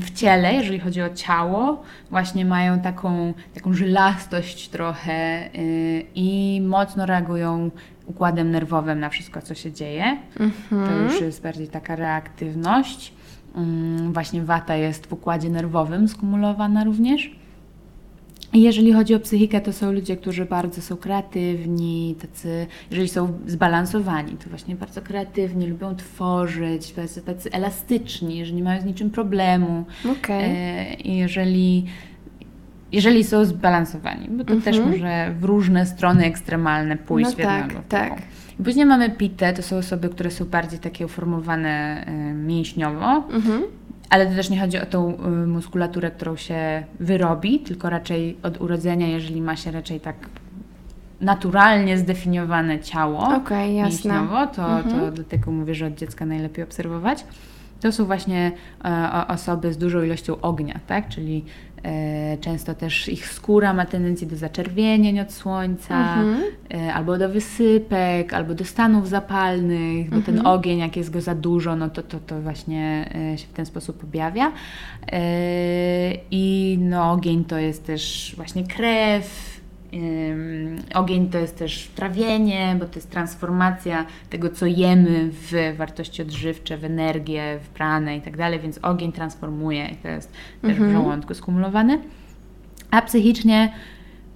[0.00, 7.06] w ciele, jeżeli chodzi o ciało, właśnie mają taką, taką żylastość trochę y, i mocno
[7.06, 7.70] reagują
[8.06, 10.16] układem nerwowym na wszystko, co się dzieje.
[10.68, 13.12] To już jest bardziej taka reaktywność.
[13.56, 17.39] Mm, Właśnie wata jest w układzie nerwowym skumulowana również.
[18.52, 24.32] Jeżeli chodzi o psychikę, to są ludzie, którzy bardzo są kreatywni, tacy, jeżeli są zbalansowani,
[24.32, 29.84] to właśnie bardzo kreatywni, lubią tworzyć, bardzo tacy elastyczni, że nie mają z niczym problemu.
[30.20, 30.44] Okej.
[30.44, 31.84] E, jeżeli,
[32.92, 37.48] jeżeli są zbalansowani, bo to też może w różne strony ekstremalne pójść Mhm.
[37.48, 38.22] No w jedną tak, tak.
[38.64, 43.62] Później mamy pitę, to są osoby, które są bardziej takie uformowane e, mięśniowo, Mhm.
[44.10, 48.60] Ale to też nie chodzi o tą y, muskulaturę, którą się wyrobi, tylko raczej od
[48.60, 50.16] urodzenia, jeżeli ma się raczej tak
[51.20, 53.28] naturalnie zdefiniowane ciało
[53.74, 53.82] jasne.
[53.82, 55.00] mięśniowo, to, Mhm.
[55.00, 57.24] to dlatego mówię, że od dziecka najlepiej obserwować.
[57.80, 58.52] To są właśnie
[58.84, 61.08] e, osoby z dużą ilością ognia, tak?
[61.08, 61.44] Czyli
[62.40, 66.42] często też ich skóra ma tendencję do zaczerwienień od słońca, Mhm.
[66.74, 70.22] e, albo do wysypek, albo do stanów zapalnych, bo Mhm.
[70.36, 73.52] ten ogień, jak jest go za dużo, no to, to, to właśnie e, się w
[73.52, 74.52] ten sposób objawia.
[75.12, 75.22] E,
[76.30, 79.59] I no, ogień to jest też właśnie krew,
[80.94, 86.78] Ogień to jest też trawienie, bo to jest transformacja tego, co jemy w wartości odżywcze,
[86.78, 90.92] w energię, w pranę i tak dalej, więc ogień transformuje i to jest też w
[90.92, 91.98] żołądku skumulowane.
[92.90, 93.72] A psychicznie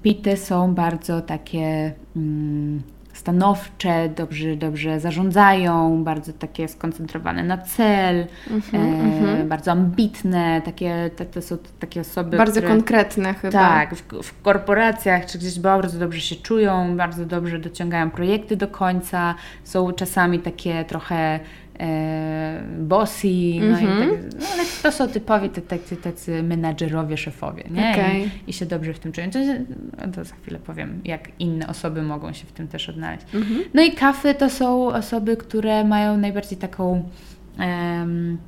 [0.02, 2.82] pity są bardzo takie mm,
[3.24, 8.26] stanowcze, dobrze, dobrze zarządzają, bardzo takie skoncentrowane na cel,
[8.72, 12.68] e, bardzo ambitne, takie, te, to są takie osoby, Bardzo które...
[12.68, 13.52] konkretne chyba.
[13.52, 18.68] Tak, w, w korporacjach czy gdzieś bardzo dobrze się czują, bardzo dobrze dociągają projekty do
[18.68, 19.34] końca,
[19.64, 21.40] są czasami takie trochę
[22.78, 23.28] bossy,
[23.60, 24.08] no, i tak,
[24.40, 27.90] no ale to są typowi te, tacy, tacy menadżerowie, szefowie, nie?
[27.90, 28.30] Okej.
[28.46, 29.30] I, I się dobrze w tym czują.
[29.30, 29.38] To,
[30.14, 33.24] to za chwilę powiem, jak inne osoby mogą się w tym też odnaleźć.
[33.74, 37.08] No i kafy to są osoby, które mają najbardziej taką...
[37.58, 38.38] em,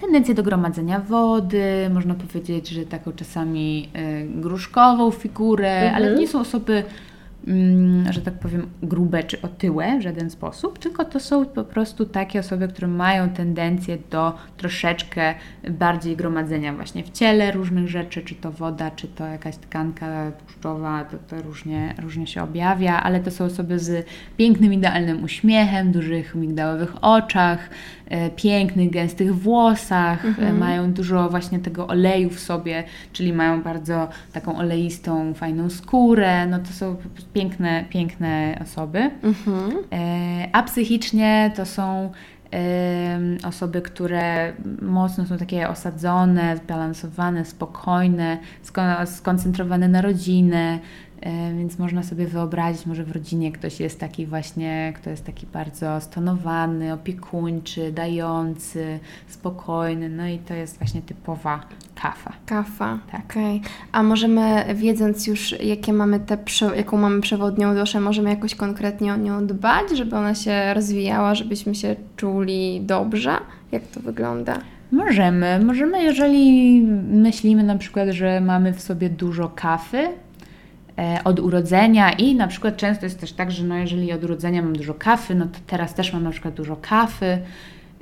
[0.00, 6.28] tendencję do gromadzenia wody, można powiedzieć, że taką czasami e, gruszkową figurę, ale to nie
[6.28, 6.82] są osoby,
[8.10, 12.40] że tak powiem, grube czy otyłe w żaden sposób, tylko to są po prostu takie
[12.40, 15.34] osoby, które mają tendencję do troszeczkę
[15.70, 21.04] bardziej gromadzenia właśnie w ciele różnych rzeczy, czy to woda, czy to jakaś tkanka tłuszczowa,
[21.04, 26.34] to, to różnie, różnie się objawia, ale to są osoby z pięknym, idealnym uśmiechem, dużych
[26.34, 27.70] migdałowych oczach,
[28.06, 34.08] e, pięknych, gęstych włosach, e, mają dużo właśnie tego oleju w sobie, czyli mają bardzo
[34.32, 38.98] taką oleistą, fajną skórę, no to są po prostu piękne, piękne osoby.
[39.92, 42.10] E, A psychicznie to są
[43.44, 50.78] osoby, które mocno są takie osadzone, zbalansowane, spokojne, sko- skoncentrowane na rodzinę,
[51.58, 56.00] więc można sobie wyobrazić, może w rodzinie ktoś jest taki właśnie, kto jest taki bardzo
[56.00, 61.60] stonowany, opiekuńczy, dający, spokojny, no i to jest właśnie typowa
[62.02, 62.32] kafa.
[62.46, 63.24] Kafa, Tak.
[63.30, 63.60] okej.
[63.92, 66.38] A możemy, wiedząc już, jakie mamy te
[66.76, 71.74] jaką mamy przewodnią duszę, możemy jakoś konkretnie o nią dbać, żeby ona się rozwijała, żebyśmy
[71.74, 73.36] się czuli dobrze
[73.72, 74.58] Jak to wygląda?
[74.92, 75.60] Możemy.
[75.64, 80.10] Możemy, jeżeli myślimy na przykład, że mamy w sobie dużo kawy e,
[81.24, 84.76] od urodzenia i na przykład często jest też tak, że no jeżeli od urodzenia mam
[84.76, 87.38] dużo kawy, no to teraz też mam na przykład dużo kawy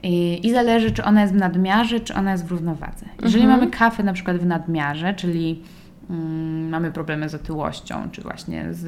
[0.02, 3.06] i, i zależy, czy ona jest w nadmiarze, czy ona jest w równowadze.
[3.22, 3.60] Jeżeli Mhm.
[3.60, 5.62] mamy kawę na przykład w nadmiarze, czyli
[6.10, 8.80] mm, mamy problemy z otyłością, czy właśnie z,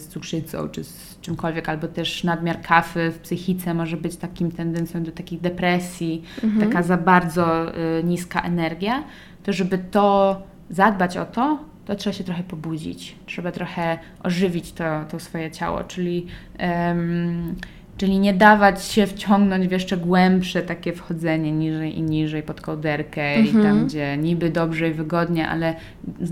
[0.00, 5.02] z cukrzycą, czy z czymkolwiek, albo też nadmiar kawy w psychice może być takim tendencją
[5.02, 6.22] do takiej depresji,
[6.60, 9.04] taka za bardzo y, niska energia,
[9.42, 15.04] to żeby to zadbać o to, to trzeba się trochę pobudzić, trzeba trochę ożywić to,
[15.10, 16.26] to swoje ciało, czyli,
[16.58, 17.54] em,
[17.96, 23.40] czyli nie dawać się wciągnąć w jeszcze głębsze takie wchodzenie niżej i niżej pod kołderkę
[23.40, 25.74] i tam, gdzie niby dobrze i wygodnie, ale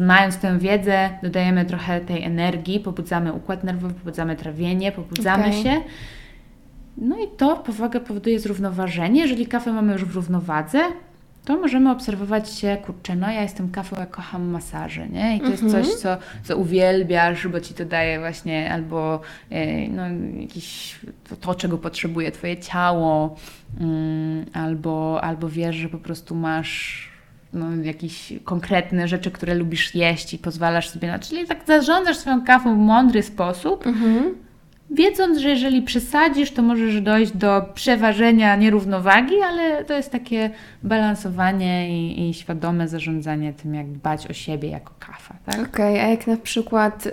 [0.00, 5.62] mając tę wiedzę, dodajemy trochę tej energii, pobudzamy układ nerwowy, pobudzamy trawienie, pobudzamy Okej.
[5.62, 5.80] się.
[6.98, 9.20] No i to powaga powoduje zrównoważenie.
[9.20, 10.78] Jeżeli kawę mamy już w równowadze,
[11.44, 15.36] to możemy obserwować się, kurczę, no ja jestem kafą, ja kocham masaże, nie?
[15.36, 20.02] I to jest coś, co, co uwielbiasz, bo ci to daje właśnie albo e, no,
[20.40, 23.36] jakiś, to, to, czego potrzebuje twoje ciało,
[23.80, 27.08] mm, albo, albo wiesz, że po prostu masz
[27.52, 31.18] no, jakieś konkretne rzeczy, które lubisz jeść i pozwalasz sobie na...
[31.18, 34.34] Czyli tak zarządzasz swoją kawą w mądry sposób, Mhm.
[34.90, 40.50] Wiedząc, że jeżeli przesadzisz, to możesz dojść do przeważenia nierównowagi, ale to jest takie
[40.82, 45.68] balansowanie i, i świadome zarządzanie tym, jak dbać o siebie jako kafa, tak?
[45.68, 47.10] Okej, a jak na przykład y,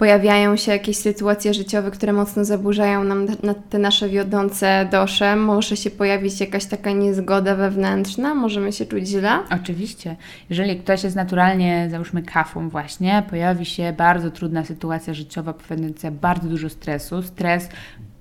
[0.00, 5.76] pojawiają się jakieś sytuacje życiowe, które mocno zaburzają nam na te nasze wiodące dosze, może
[5.76, 9.38] się pojawić jakaś taka niezgoda wewnętrzna, możemy się czuć źle?
[9.62, 10.16] Oczywiście.
[10.50, 16.48] Jeżeli ktoś jest naturalnie, załóżmy kafą właśnie, pojawi się bardzo trudna sytuacja życiowa, powodująca bardzo
[16.48, 17.68] dużo stresu, stres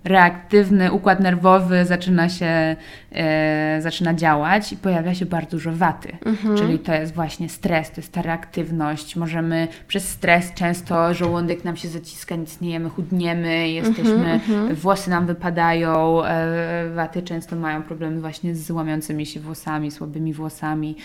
[0.04, 2.76] reaktywny układ nerwowy zaczyna się,
[3.12, 6.18] e, zaczyna działać i pojawia się bardzo dużo waty.
[6.58, 9.16] Czyli to jest właśnie stres, to jest ta reaktywność.
[9.16, 14.40] Możemy przez stres często żołądek nam się zaciska, nic nie jemy, chudniemy, jesteśmy,
[14.74, 20.96] włosy nam wypadają, e, waty często mają problemy właśnie z łamiącymi się włosami, słabymi włosami.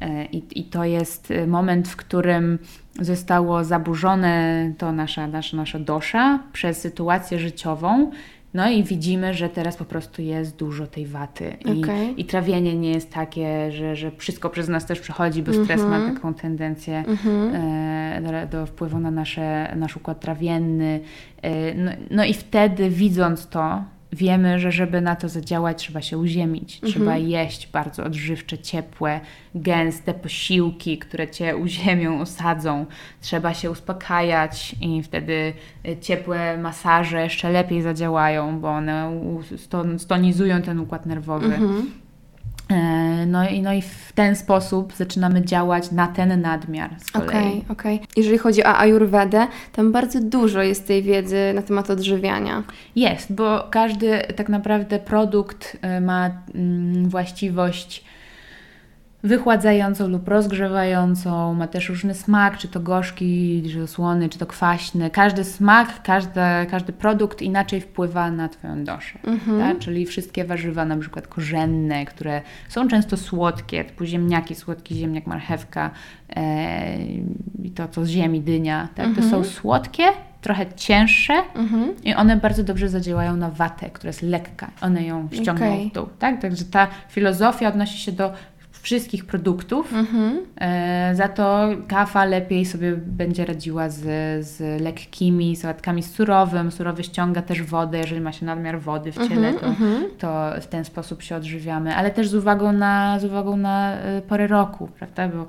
[0.00, 2.58] E, I, I to jest e, moment, w którym
[3.00, 8.10] zostało zaburzone to nasza, nasza, nasza dosza przez sytuację życiową.
[8.54, 11.56] No i widzimy, że teraz po prostu jest dużo tej waty.
[11.64, 12.20] I, Okej.
[12.20, 16.12] i trawienie nie jest takie, że, że wszystko przez nas też przechodzi, bo stres ma
[16.14, 17.04] taką tendencję
[17.54, 21.00] e, do, do wpływu na nasze, nasz układ trawienny.
[21.42, 26.18] E, no, no i wtedy widząc to, wiemy, że żeby na to zadziałać, trzeba się
[26.18, 26.80] uziemić.
[26.80, 29.20] Trzeba jeść bardzo odżywcze, ciepłe,
[29.54, 32.86] gęste posiłki, które cię uziemią, osadzą.
[33.20, 35.52] Trzeba się uspokajać i wtedy
[35.88, 39.20] y, ciepłe masaże jeszcze lepiej zadziałają, bo one
[39.98, 41.54] stonizują ten układ nerwowy.
[41.54, 41.58] E,
[43.26, 46.90] No i, no i w ten sposób zaczynamy działać na ten nadmiar.
[47.14, 48.00] Okej, okej.
[48.16, 52.62] Jeżeli chodzi o ajurwedę, tam bardzo dużo jest tej wiedzy na temat odżywiania.
[52.96, 58.04] Jest, bo każdy tak naprawdę produkt y, ma mm, właściwość
[59.22, 64.46] wychładzającą lub rozgrzewającą, ma też różny smak, czy to gorzki, czy to słony, czy to
[64.46, 65.10] kwaśny.
[65.10, 69.18] Każdy smak, każdy, każdy produkt inaczej wpływa na Twoją doszę.
[69.58, 69.78] Tak?
[69.78, 75.90] Czyli wszystkie warzywa, na przykład korzenne, które są często słodkie, typu ziemniaki, słodki ziemniak, marchewka
[76.36, 76.96] e,
[77.62, 79.08] i to, co z ziemi, dynia, tak?
[79.16, 80.04] to są słodkie,
[80.42, 81.34] trochę cięższe
[82.04, 84.70] i one bardzo dobrze zadziałają na watę, która jest lekka.
[84.80, 85.90] One ją ściągną Okej.
[85.90, 86.08] w dół.
[86.18, 86.40] Tak?
[86.40, 88.32] Także ta filozofia odnosi się do
[88.82, 89.92] wszystkich produktów.
[90.60, 94.00] E, za to kawa lepiej sobie będzie radziła z,
[94.46, 96.72] z lekkimi sałatkami z surowym.
[96.72, 99.66] Surowy ściąga też wodę, jeżeli ma się nadmiar wody w ciele, to,
[100.18, 101.96] to w ten sposób się odżywiamy.
[101.96, 105.28] Ale też z uwagą na, z uwagą na e, porę roku, prawda?
[105.28, 105.46] Bo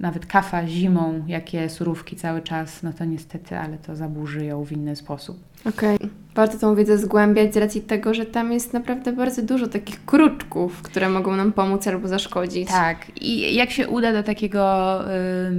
[0.00, 4.72] nawet kawa zimą, jakie surówki cały czas, no to niestety, ale to zaburzy ją w
[4.72, 5.38] inny sposób.
[5.66, 5.98] Okej.
[6.34, 10.82] Warto tą wiedzę zgłębiać z racji tego, że tam jest naprawdę bardzo dużo takich kruczków,
[10.82, 12.68] które mogą nam pomóc albo zaszkodzić.
[12.68, 15.00] Tak, i jak się uda do takiego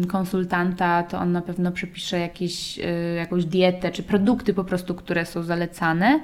[0.03, 4.95] y, konsultanta, to on na pewno przepisze jakieś, y, jakąś dietę czy produkty po prostu,
[4.95, 6.19] które są zalecane.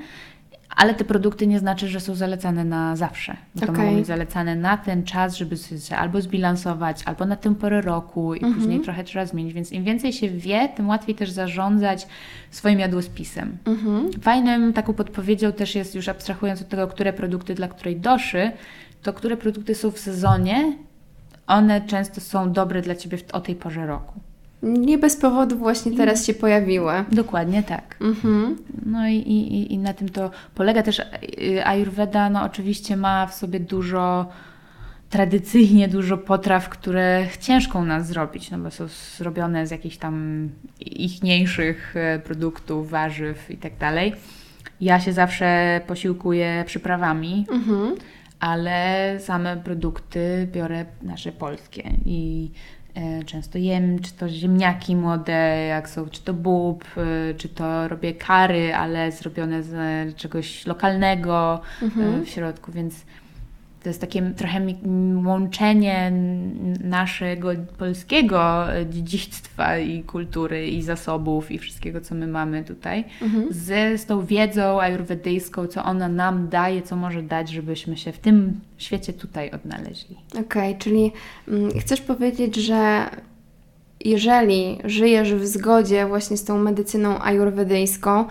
[0.75, 3.37] Ale te produkty nie znaczy, że są zalecane na zawsze.
[3.55, 7.55] Bo to mogą być zalecane na ten czas, żeby się albo zbilansować, albo na tę
[7.55, 9.53] porę roku i później trochę trzeba zmienić.
[9.53, 12.07] Więc im więcej się wie, tym łatwiej też zarządzać
[12.51, 13.57] swoim jadłospisem.
[14.21, 18.51] Fajnym taką podpowiedzią też jest, już abstrahując od tego, które produkty dla której doszy,
[19.03, 20.73] to które produkty są w sezonie,
[21.47, 24.19] one często są dobre dla Ciebie w, o tej porze roku.
[24.63, 26.93] Nie bez powodu właśnie teraz się pojawiły.
[27.11, 27.95] Dokładnie tak.
[28.01, 28.57] Mhm.
[28.85, 30.99] No i, i, i na tym to polega też.
[30.99, 34.29] y, Ayurveda no oczywiście ma w sobie dużo,
[35.09, 38.87] tradycyjnie dużo potraw, które ciężko u nas zrobić, no bo są
[39.17, 40.49] zrobione z jakichś tam
[40.79, 44.13] ichniejszych e, produktów, warzyw i tak dalej.
[44.81, 47.95] Ja się zawsze posiłkuję przyprawami, Mhm.
[48.39, 52.51] ale same produkty biorę nasze polskie i
[53.25, 58.13] często jem, czy to ziemniaki młode, jak są, czy to bób, e, czy to robię
[58.13, 63.05] kary, ale zrobione z e, czegoś lokalnego e, w środku, więc
[63.83, 64.61] to jest takie trochę
[65.25, 66.11] łączenie
[66.83, 73.03] naszego polskiego dziedzictwa i kultury i zasobów i wszystkiego, co my mamy tutaj,
[73.49, 78.19] z, z tą wiedzą ajurwedyjską, co ona nam daje, co może dać, żebyśmy się w
[78.19, 80.15] tym świecie tutaj odnaleźli.
[80.39, 81.11] Okej, czyli
[81.47, 83.09] mm, chcesz powiedzieć, że
[84.05, 88.25] jeżeli żyjesz w zgodzie właśnie z tą medycyną ajurwedyjską,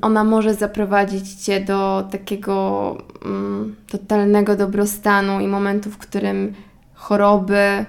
[0.00, 6.54] ona może zaprowadzić Cię do takiego mm, totalnego dobrostanu i momentu, w którym
[6.94, 7.84] choroby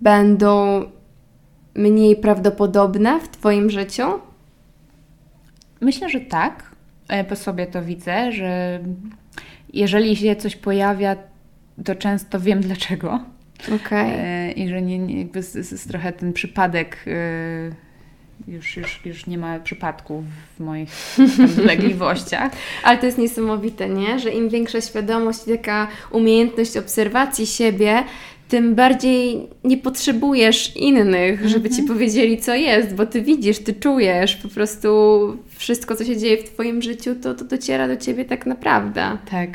[0.00, 0.82] będą
[1.74, 4.04] mniej prawdopodobne w Twoim życiu?
[5.80, 6.74] Myślę, że tak.
[7.28, 8.80] Po sobie to widzę, że
[9.72, 11.16] jeżeli się coś pojawia,
[11.84, 13.20] to często wiem dlaczego.
[13.76, 14.12] Okej.
[14.16, 17.83] E, I że nie, nie, jakby z, z, z trochę ten przypadek e,
[18.48, 20.24] już, już, już nie ma przypadków
[20.56, 20.88] w moich
[21.56, 22.52] dolegliwościach.
[22.82, 24.18] Ale to jest niesamowite, nie?
[24.18, 28.04] Że im większa świadomość i taka umiejętność obserwacji siebie,
[28.48, 34.36] tym bardziej nie potrzebujesz innych, żeby ci powiedzieli, co jest, bo ty widzisz, ty czujesz,
[34.36, 34.88] po prostu
[35.48, 39.18] wszystko, co się dzieje w twoim życiu, to, to dociera do ciebie tak naprawdę.
[39.30, 39.50] Tak.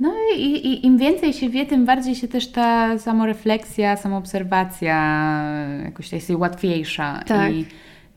[0.00, 4.96] No i, i im więcej się wie, tym bardziej się też ta samorefleksja, samoobserwacja
[5.84, 7.24] jakoś jest łatwiejsza.
[7.26, 7.52] Tak.
[7.52, 7.66] I,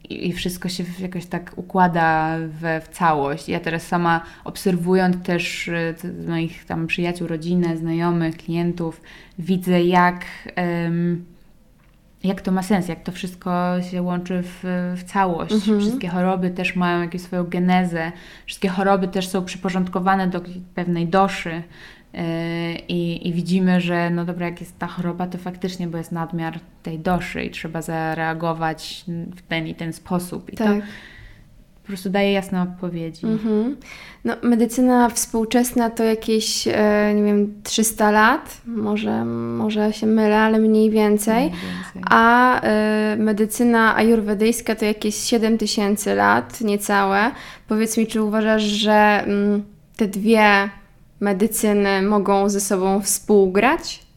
[0.10, 3.50] i, wszystko się jakoś tak układa w, w całość.
[3.50, 5.70] Ja teraz sama obserwując też
[6.02, 9.02] t- moich tam przyjaciół, rodzinę, znajomych, klientów,
[9.40, 10.26] widzę jak,
[12.24, 14.60] jak to ma sens, jak to wszystko się łączy w,
[14.98, 15.54] w całość.
[15.80, 18.12] Wszystkie choroby też mają jakąś swoją genezę.
[18.46, 20.42] Wszystkie choroby też są przyporządkowane do
[20.76, 21.64] pewnej doszy.
[22.20, 22.26] Yy,
[22.88, 26.60] I, I widzimy, że no dobra, jak jest ta choroba, to faktycznie, bo jest nadmiar
[26.84, 29.06] tej doszy i trzeba zareagować
[29.36, 30.54] w ten i ten sposób.
[30.54, 30.82] I to Tak.
[31.82, 33.26] po prostu daje jasne odpowiedzi.
[33.26, 33.78] Mhm.
[34.26, 40.60] No, medycyna współczesna to jakieś, e, nie wiem, 300 lat, może, może się mylę, ale
[40.60, 41.50] mniej więcej.
[41.50, 42.02] Mniej więcej.
[42.10, 47.32] A e, medycyna ajurwedyjska to jakieś 7 tysięcy lat, niecałe.
[47.68, 49.64] Powiedz mi, czy uważasz, że mm,
[49.96, 50.70] te dwie
[51.20, 54.10] medycyny mogą ze sobą współgrać?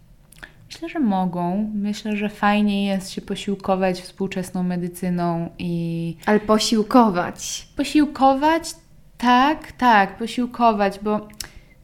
[0.72, 1.70] Myślę, że mogą.
[1.74, 7.68] Myślę, że fajnie jest się posiłkować współczesną medycyną i Ale posiłkować.
[7.76, 8.74] Posiłkować?
[9.18, 11.28] Tak, tak, posiłkować, bo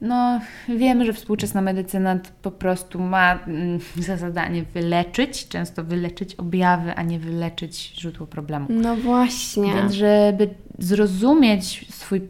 [0.01, 6.95] no, wiemy, że współczesna medycyna po prostu ma mm, za zadanie wyleczyć, często wyleczyć objawy,
[6.95, 8.67] a nie wyleczyć źródło problemu.
[8.71, 9.75] No właśnie.
[9.75, 12.21] Więc żeby zrozumieć swój,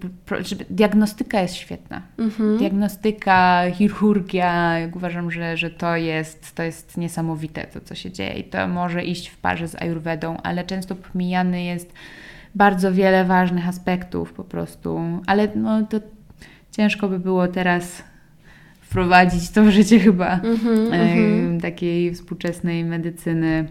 [0.40, 2.02] żeby, diagnostyka jest świetna.
[2.58, 8.32] Diagnostyka, chirurgia, jak uważam, że, że to, jest, to jest niesamowite to, co się dzieje
[8.32, 11.92] i to może iść w parze z ayurvedą, ale często pomijany jest
[12.54, 16.00] bardzo wiele ważnych aspektów po prostu, ale no to
[16.78, 18.02] ciężko by było teraz
[18.80, 20.40] wprowadzić to w życie chyba
[20.92, 23.68] e, takiej współczesnej medycyny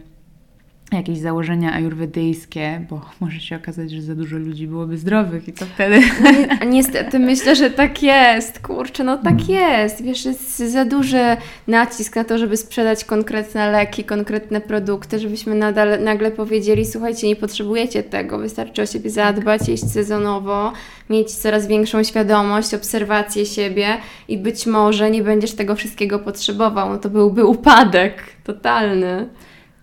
[0.92, 5.66] jakieś założenia ajurwedyjskie, bo może się okazać, że za dużo ludzi byłoby zdrowych i to
[5.66, 6.00] wtedy...
[6.24, 8.60] No ni- Niestety myślę, że tak jest.
[8.60, 10.04] Kurczę, no tak jest.
[10.04, 16.04] Wiesz, jest za duży nacisk na to, żeby sprzedać konkretne leki, konkretne produkty, żebyśmy nadal,
[16.04, 20.74] nagle powiedzieli, słuchajcie, nie potrzebujecie tego, wystarczy o siebie zadbać, jeść sezonowo,
[21.10, 23.88] mieć coraz większą świadomość, obserwację siebie
[24.28, 26.90] i być może nie będziesz tego wszystkiego potrzebował.
[26.90, 29.30] No to byłby upadek totalny.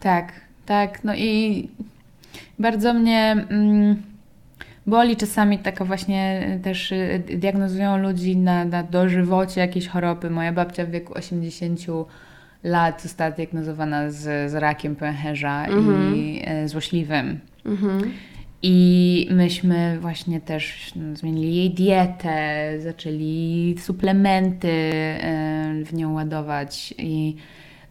[0.01, 1.05] Tak, tak.
[1.05, 1.69] No i
[2.59, 4.03] bardzo mnie mm,
[4.87, 10.31] boli czasami taka właśnie y, też y, diagnozują ludzi na, na dożywocie jakieś choroby.
[10.31, 11.81] Moja babcia w wieku 80
[12.65, 15.67] lat została diagnozowana z, z rakiem pęcherza
[16.15, 17.41] i e, złośliwym.
[18.63, 27.37] I myśmy właśnie też no, zmienili jej dietę, zaczęli suplementy e, w nią ładować i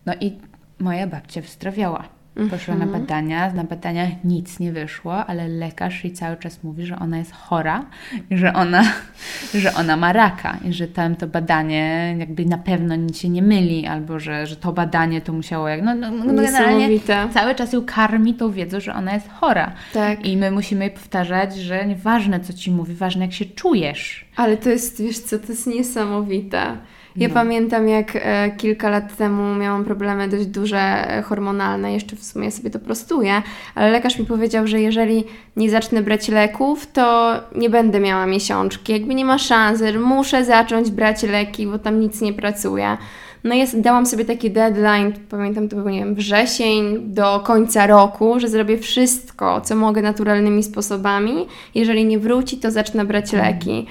[0.06, 0.34] no i
[0.80, 2.10] moja babcia wyzdrowiała.
[2.50, 7.00] Poszła na badania, na badaniach nic nie wyszło, ale lekarz jej cały czas mówi, że
[7.00, 7.86] ona jest chora,
[8.30, 8.84] i że ona,
[9.62, 13.42] że ona ma raka i że tam to badanie jakby na pewno nic się nie
[13.42, 15.82] myli, albo że, że to badanie to musiało jak...
[15.82, 17.00] No, no, no generalnie
[17.34, 19.72] cały czas ją karmi tą wiedzą, że ona jest chora.
[19.94, 20.26] Tak.
[20.26, 24.26] I my musimy jej powtarzać, że nieważne co ci mówi, ważne jak się czujesz.
[24.36, 26.78] Ale to jest, wiesz co, to jest niesamowite.
[27.16, 27.34] Ja No.
[27.34, 32.52] pamiętam, jak e, kilka lat temu miałam problemy dość duże e, hormonalne, jeszcze w sumie
[32.52, 33.42] sobie to prostuję,
[33.76, 35.24] ale lekarz mi powiedział, że jeżeli
[35.56, 38.94] nie zacznę brać leków, to nie będę miała miesiączki.
[38.94, 42.98] Jakby nie ma szansy, muszę zacząć brać leki, bo tam nic nie pracuje.
[43.44, 48.40] No ja dałam sobie taki deadline, pamiętam to był, nie wiem, wrzesień do końca roku,
[48.40, 51.34] że zrobię wszystko, co mogę naturalnymi sposobami.
[51.76, 53.86] Jeżeli nie wróci, to zacznę brać leki.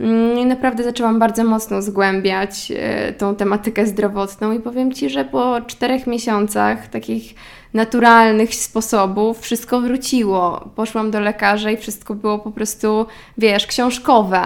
[0.00, 5.24] Mm, I naprawdę zaczęłam bardzo mocno zgłębiać e, tą tematykę zdrowotną i powiem Ci, że
[5.24, 7.34] po czterech miesiącach takich
[7.74, 10.70] naturalnych sposobów wszystko wróciło.
[10.76, 13.06] Poszłam do lekarza i wszystko było po prostu,
[13.38, 14.40] wiesz, książkowe.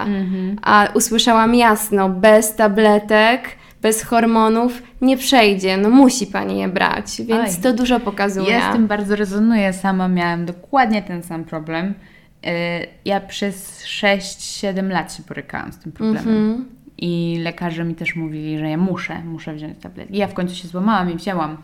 [0.61, 3.41] A usłyszałam jasno, bez tabletek,
[3.81, 7.61] bez hormonów nie przejdzie, no musi Pani je brać, więc Oj.
[7.63, 8.49] to dużo pokazuje.
[8.49, 9.73] Ja z tym bardzo rezonuję.
[9.73, 11.93] Sama miałam dokładnie ten sam problem.
[12.43, 12.51] Yy,
[13.05, 16.27] Ja przez 6-7 lat się borykałam z tym problemem.
[16.27, 16.65] Mhm.
[16.97, 20.15] I lekarze mi też mówili, że ja muszę, muszę wziąć tabletki.
[20.15, 21.57] I ja w końcu się złamałam i wzięłam.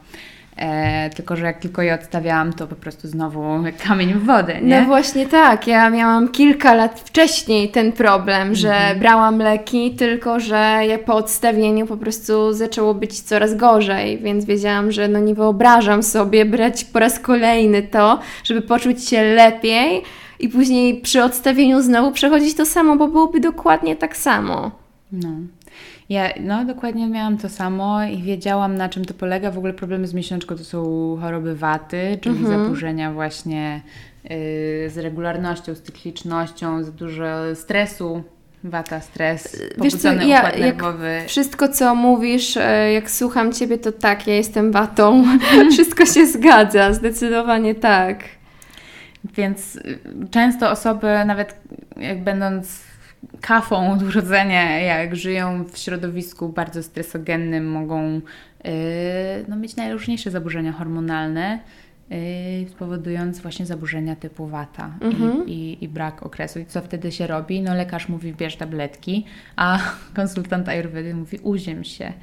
[0.58, 4.80] E, tylko, że jak tylko je odstawiałam, to po prostu znowu kamień w wodę, nie?
[4.82, 9.00] No właśnie tak, ja miałam kilka lat wcześniej ten problem, że Mhm.
[9.00, 14.92] brałam leki, tylko że ja po odstawieniu po prostu zaczęło być coraz gorzej, więc wiedziałam,
[14.92, 20.02] że no nie wyobrażam sobie brać po raz kolejny to, żeby poczuć się lepiej
[20.40, 24.72] i później przy odstawieniu znowu przechodzić to samo, bo byłoby dokładnie tak samo.
[25.12, 25.30] No.
[26.10, 29.52] Ja no, dokładnie miałam to samo i wiedziałam, na czym to polega.
[29.52, 30.84] W ogóle problemy z miesiączką to są
[31.22, 32.60] choroby waty, czyli Mhm.
[32.64, 33.82] zaburzenia właśnie
[34.26, 34.30] y,
[34.90, 37.26] z regularnością, z cyklicznością, za dużo
[37.56, 38.24] stresu.
[38.64, 41.22] Wata, stres, Wiesz co, pobudzony ja- nerwowy.
[41.28, 45.24] Wszystko, co mówisz, e, jak słucham Ciebie, to tak, ja jestem watą.
[45.72, 48.24] Wszystko się zgadza, zdecydowanie tak.
[49.36, 50.00] Więc y,
[50.32, 51.62] często osoby, nawet
[51.98, 52.84] jak będąc
[53.42, 58.22] kafą od urodzenia, jak żyją w środowisku bardzo stresogennym, mogą y,
[59.48, 61.60] no, mieć najróżniejsze zaburzenia hormonalne,
[62.12, 65.48] y, spowodując właśnie zaburzenia typu wata Mhm.
[65.48, 66.60] i, i, i brak okresu.
[66.60, 67.62] I co wtedy się robi?
[67.62, 69.80] No lekarz mówi bierz tabletki, a
[70.16, 72.14] konsultant ayurvedy mówi uziem się.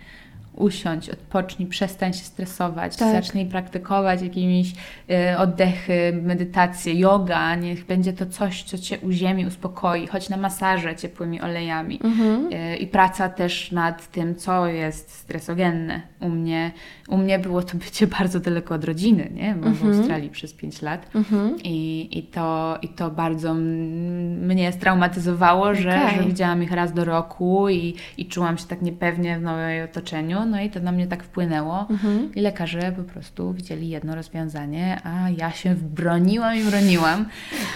[0.57, 3.13] Usiądź, odpocznij, przestań się stresować, Tak.
[3.13, 10.07] zacznij praktykować jakimiś y, oddechy, medytację, yoga, niech będzie to coś, co Cię uziemi, uspokoi,
[10.07, 12.01] chodź na masaże ciepłymi olejami.
[12.05, 12.53] Mhm.
[12.53, 16.01] Y, I praca też nad tym, co jest stresogenne.
[16.21, 16.71] U mnie,
[17.09, 19.55] u mnie było to bycie bardzo daleko od rodziny, nie?
[19.55, 21.07] Byłam w Australii przez 5 lat.
[21.15, 21.57] Mhm.
[21.65, 26.19] I, i, to, I to bardzo mnie straumatyzowało, że, Okej.
[26.19, 30.46] że widziałam ich raz do roku i, i czułam się tak niepewnie w nowym otoczeniu.
[30.47, 31.87] No i to na mnie tak wpłynęło.
[31.91, 32.35] Mhm.
[32.35, 37.27] I lekarze po prostu widzieli jedno rozwiązanie, a ja się broniłam i broniłam.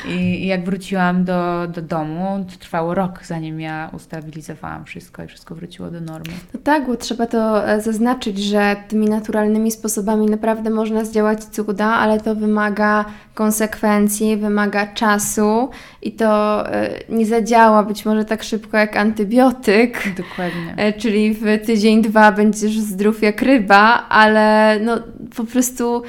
[0.09, 5.27] I, i jak wróciłam do, do domu, to trwało rok, zanim ja ustabilizowałam wszystko i
[5.27, 6.33] wszystko wróciło do normy.
[6.55, 11.87] No tak, bo trzeba to e, zaznaczyć, że tymi naturalnymi sposobami naprawdę można zdziałać cuda,
[11.87, 13.05] ale to wymaga
[13.35, 15.71] konsekwencji, wymaga czasu
[16.03, 20.03] i to e, nie zadziała być może tak szybko jak antybiotyk.
[20.17, 20.75] Dokładnie.
[20.77, 24.99] E, Czyli w tydzień, dwa będziesz zdrów jak ryba, ale no
[25.37, 26.03] po prostu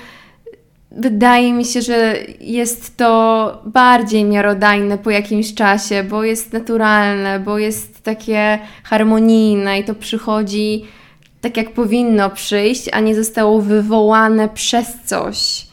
[0.91, 7.57] wydaje mi się, że jest to bardziej miarodajne po jakimś czasie, bo jest naturalne, bo
[7.57, 10.85] jest takie harmonijne i to przychodzi
[11.41, 15.67] tak jak powinno przyjść, a nie zostało wywołane przez coś.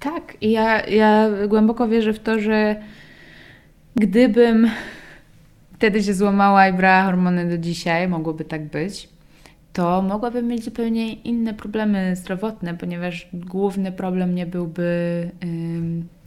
[0.00, 2.76] Tak, i ja, ja głęboko wierzę w to, że
[3.96, 4.70] gdybym
[5.74, 9.08] wtedy się złamała i brała hormony do dzisiaj, mogłoby tak być,
[9.72, 15.30] to mogłabym mieć zupełnie inne problemy zdrowotne, ponieważ główny problem nie byłby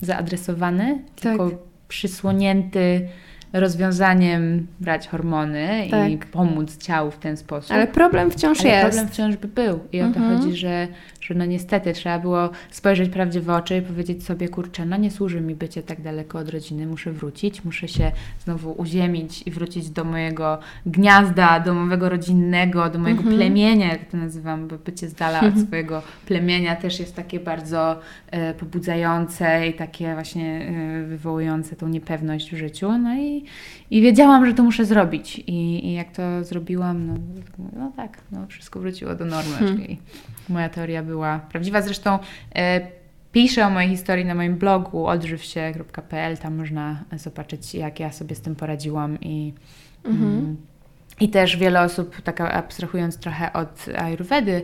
[0.02, 1.22] zaadresowany, Tak.
[1.22, 1.50] tylko
[1.88, 3.08] przysłonięty
[3.54, 6.26] rozwiązaniem brać hormony i Tak.
[6.32, 7.72] pomóc ciału w ten sposób.
[7.72, 8.84] Ale problem wciąż Ale jest.
[8.90, 9.80] problem wciąż by był.
[9.92, 10.38] I o to Mhm.
[10.40, 10.88] chodzi, że,
[11.22, 15.12] że no niestety trzeba było spojrzeć prawdzie w oczy i powiedzieć sobie, kurczę, no nie
[15.12, 18.12] służy mi bycie tak daleko od rodziny, muszę wrócić, muszę się
[18.44, 23.38] znowu uziemić i wrócić do mojego gniazda domowego, rodzinnego, do mojego Mhm.
[23.38, 28.00] plemienia, jak to nazywam, bo bycie z dala od swojego plemienia też jest takie bardzo
[28.32, 30.68] e, pobudzające i takie właśnie
[31.02, 32.98] e, wywołujące tą niepewność w życiu.
[32.98, 33.43] No i,
[33.92, 35.40] i, wiedziałam, że to muszę zrobić.
[35.40, 37.14] I, i jak to zrobiłam, no,
[37.80, 39.78] no tak, no, wszystko wróciło do normy, Hmm.
[39.78, 39.98] czyli
[40.50, 41.82] moja teoria była prawdziwa.
[41.82, 42.20] Zresztą
[42.56, 42.82] e,
[43.32, 48.42] piszę o mojej historii na moim blogu odżywsie.pl, tam można zobaczyć, jak ja sobie z
[48.42, 49.54] tym poradziłam i
[50.06, 50.58] mm,
[51.20, 54.62] i też wiele osób, tak abstrahując trochę od Ayurvedy,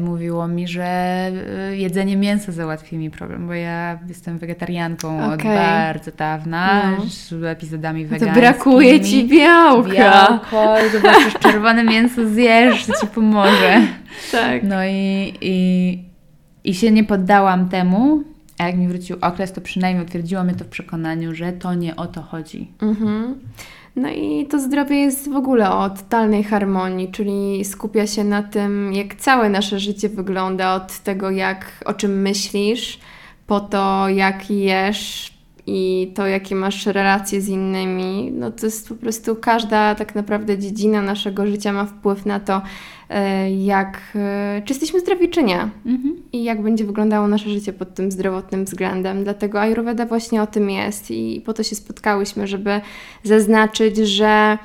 [0.00, 1.32] mówiło mi, że e,
[1.76, 5.56] jedzenie mięsa załatwi mi problem, bo ja jestem wegetarianką od Okej.
[5.56, 7.04] bardzo dawna, No.
[7.08, 8.40] z epizodami To wegańskimi.
[8.40, 9.90] brakuje ci białka.
[9.92, 13.80] Białko, zobaczysz czerwone mięso zjesz, to ci pomoże.
[14.32, 14.62] Tak.
[14.62, 15.98] No i, i,
[16.64, 18.22] i się nie poddałam temu,
[18.58, 21.96] a jak mi wrócił okres, to przynajmniej utwierdziło mnie to w przekonaniu, że to nie
[21.96, 22.70] o to chodzi.
[22.82, 23.34] Mhm.
[23.96, 28.92] No i to zdrowie jest w ogóle o totalnej harmonii, czyli skupia się na tym,
[28.92, 33.00] jak całe nasze życie wygląda, od tego, jak o czym myślisz,
[33.46, 35.35] po to, jak jesz
[35.66, 38.32] i to, jakie masz relacje z innymi.
[38.32, 42.62] No to jest po prostu każda tak naprawdę dziedzina naszego życia ma wpływ na to,
[43.10, 46.16] e, jak, e, czy jesteśmy zdrowi, czy nie Mhm.
[46.32, 49.24] i jak będzie wyglądało nasze życie pod tym zdrowotnym względem.
[49.24, 52.80] Dlatego Ayurveda właśnie o tym jest i po to się spotkałyśmy, żeby
[53.22, 54.58] zaznaczyć, że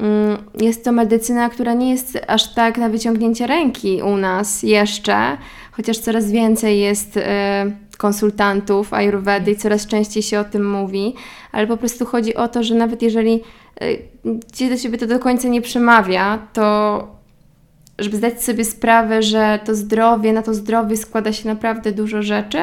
[0.00, 5.36] mm, jest to medycyna, która nie jest aż tak na wyciągnięcie ręki u nas jeszcze,
[5.72, 11.14] chociaż coraz więcej jest e, konsultantów Ayurvedy i coraz częściej się o tym mówi,
[11.52, 13.42] ale po prostu chodzi o to, że nawet jeżeli
[13.80, 13.86] e,
[14.52, 17.16] Ci do siebie to do końca nie przemawia, to
[17.98, 22.58] żeby zdać sobie sprawę, że to zdrowie, na to zdrowie składa się naprawdę dużo rzeczy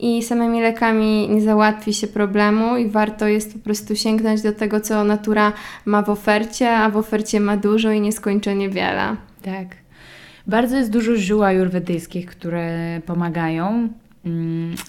[0.00, 4.80] i samymi lekami nie załatwi się problemu i warto jest po prostu sięgnąć do tego,
[4.80, 5.52] co natura
[5.84, 9.16] ma w ofercie, a w ofercie ma dużo i nieskończenie wiele.
[9.42, 9.66] Tak.
[10.46, 13.88] Bardzo jest dużo ziół ajurwedyjskich, które pomagają,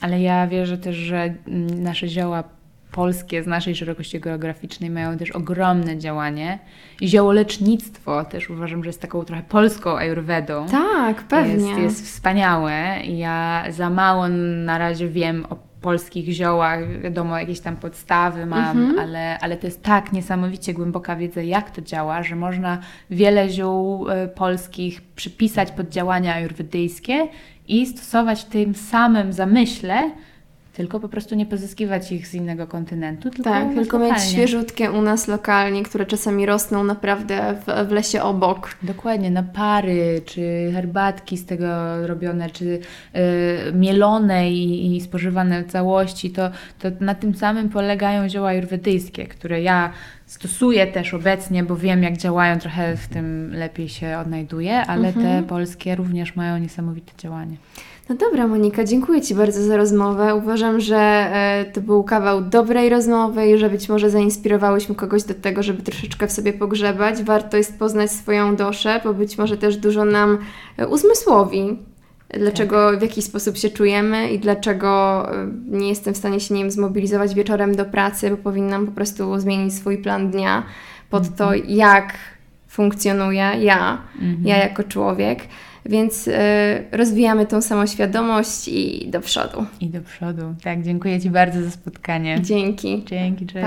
[0.02, 2.44] ale ja wierzę też, że mm, nasze zioła
[2.92, 6.60] polskie z naszej szerokości geograficznej mają też ogromne działanie.
[7.02, 10.66] I ziołolecznictwo też uważam, że jest taką trochę polską ajurwedą.
[10.72, 11.70] Tak, pewnie.
[11.70, 12.72] Jest, jest wspaniałe.
[13.04, 14.28] Ja za mało
[14.66, 19.00] na razie wiem o polskich ziołach, wiadomo, jakieś tam podstawy mam, Mhm.
[19.00, 22.80] ale, ale to jest tak niesamowicie głęboka wiedza, jak to działa, że można
[23.10, 27.28] wiele ziół e, polskich przypisać pod działania ajurwedyjskie
[27.72, 30.12] i stosować tym samym zamyśle,
[30.74, 34.32] tylko po prostu nie pozyskiwać ich z innego kontynentu, tylko, Tak, tylko mieć lokalnie.
[34.32, 38.76] świeżutkie u nas lokalnie, które czasami rosną naprawdę w, w lesie obok.
[38.84, 41.68] Dokładnie, napary, czy herbatki z tego
[42.08, 42.80] robione, czy y,
[43.74, 46.50] mielone i, i spożywane w całości, to,
[46.80, 49.92] to na tym samym polegają zioła ajurwedyjskie, które ja
[50.32, 55.44] stosuję też obecnie, bo wiem jak działają, trochę w tym lepiej się odnajduję, ale te
[55.48, 57.58] polskie również mają niesamowite działanie.
[58.10, 60.36] No dobra, Monika, dziękuję Ci bardzo za rozmowę.
[60.36, 65.34] Uważam, że e, to był kawał dobrej rozmowy i że być może zainspirowałyśmy kogoś do
[65.34, 67.24] tego, żeby troszeczkę w sobie pogrzebać.
[67.24, 70.38] Warto jest poznać swoją duszę, bo być może też dużo nam
[70.78, 71.80] e, uzmysłowi,
[72.34, 76.72] dlaczego, w jaki sposób się czujemy i dlaczego e, nie jestem w stanie się, wiem,
[76.72, 80.64] zmobilizować wieczorem do pracy, bo powinnam po prostu zmienić swój plan dnia
[81.10, 82.14] pod to, jak
[82.68, 84.02] funkcjonuję ja,
[84.44, 85.40] ja jako człowiek.
[85.86, 86.34] Więc y,
[86.92, 89.66] rozwijamy tą samoświadomość i do przodu.
[89.80, 90.42] I do przodu.
[90.64, 92.42] Tak, dziękuję Ci bardzo za spotkanie.
[92.42, 93.04] Dzięki.
[93.06, 93.66] Dzięki, cześć.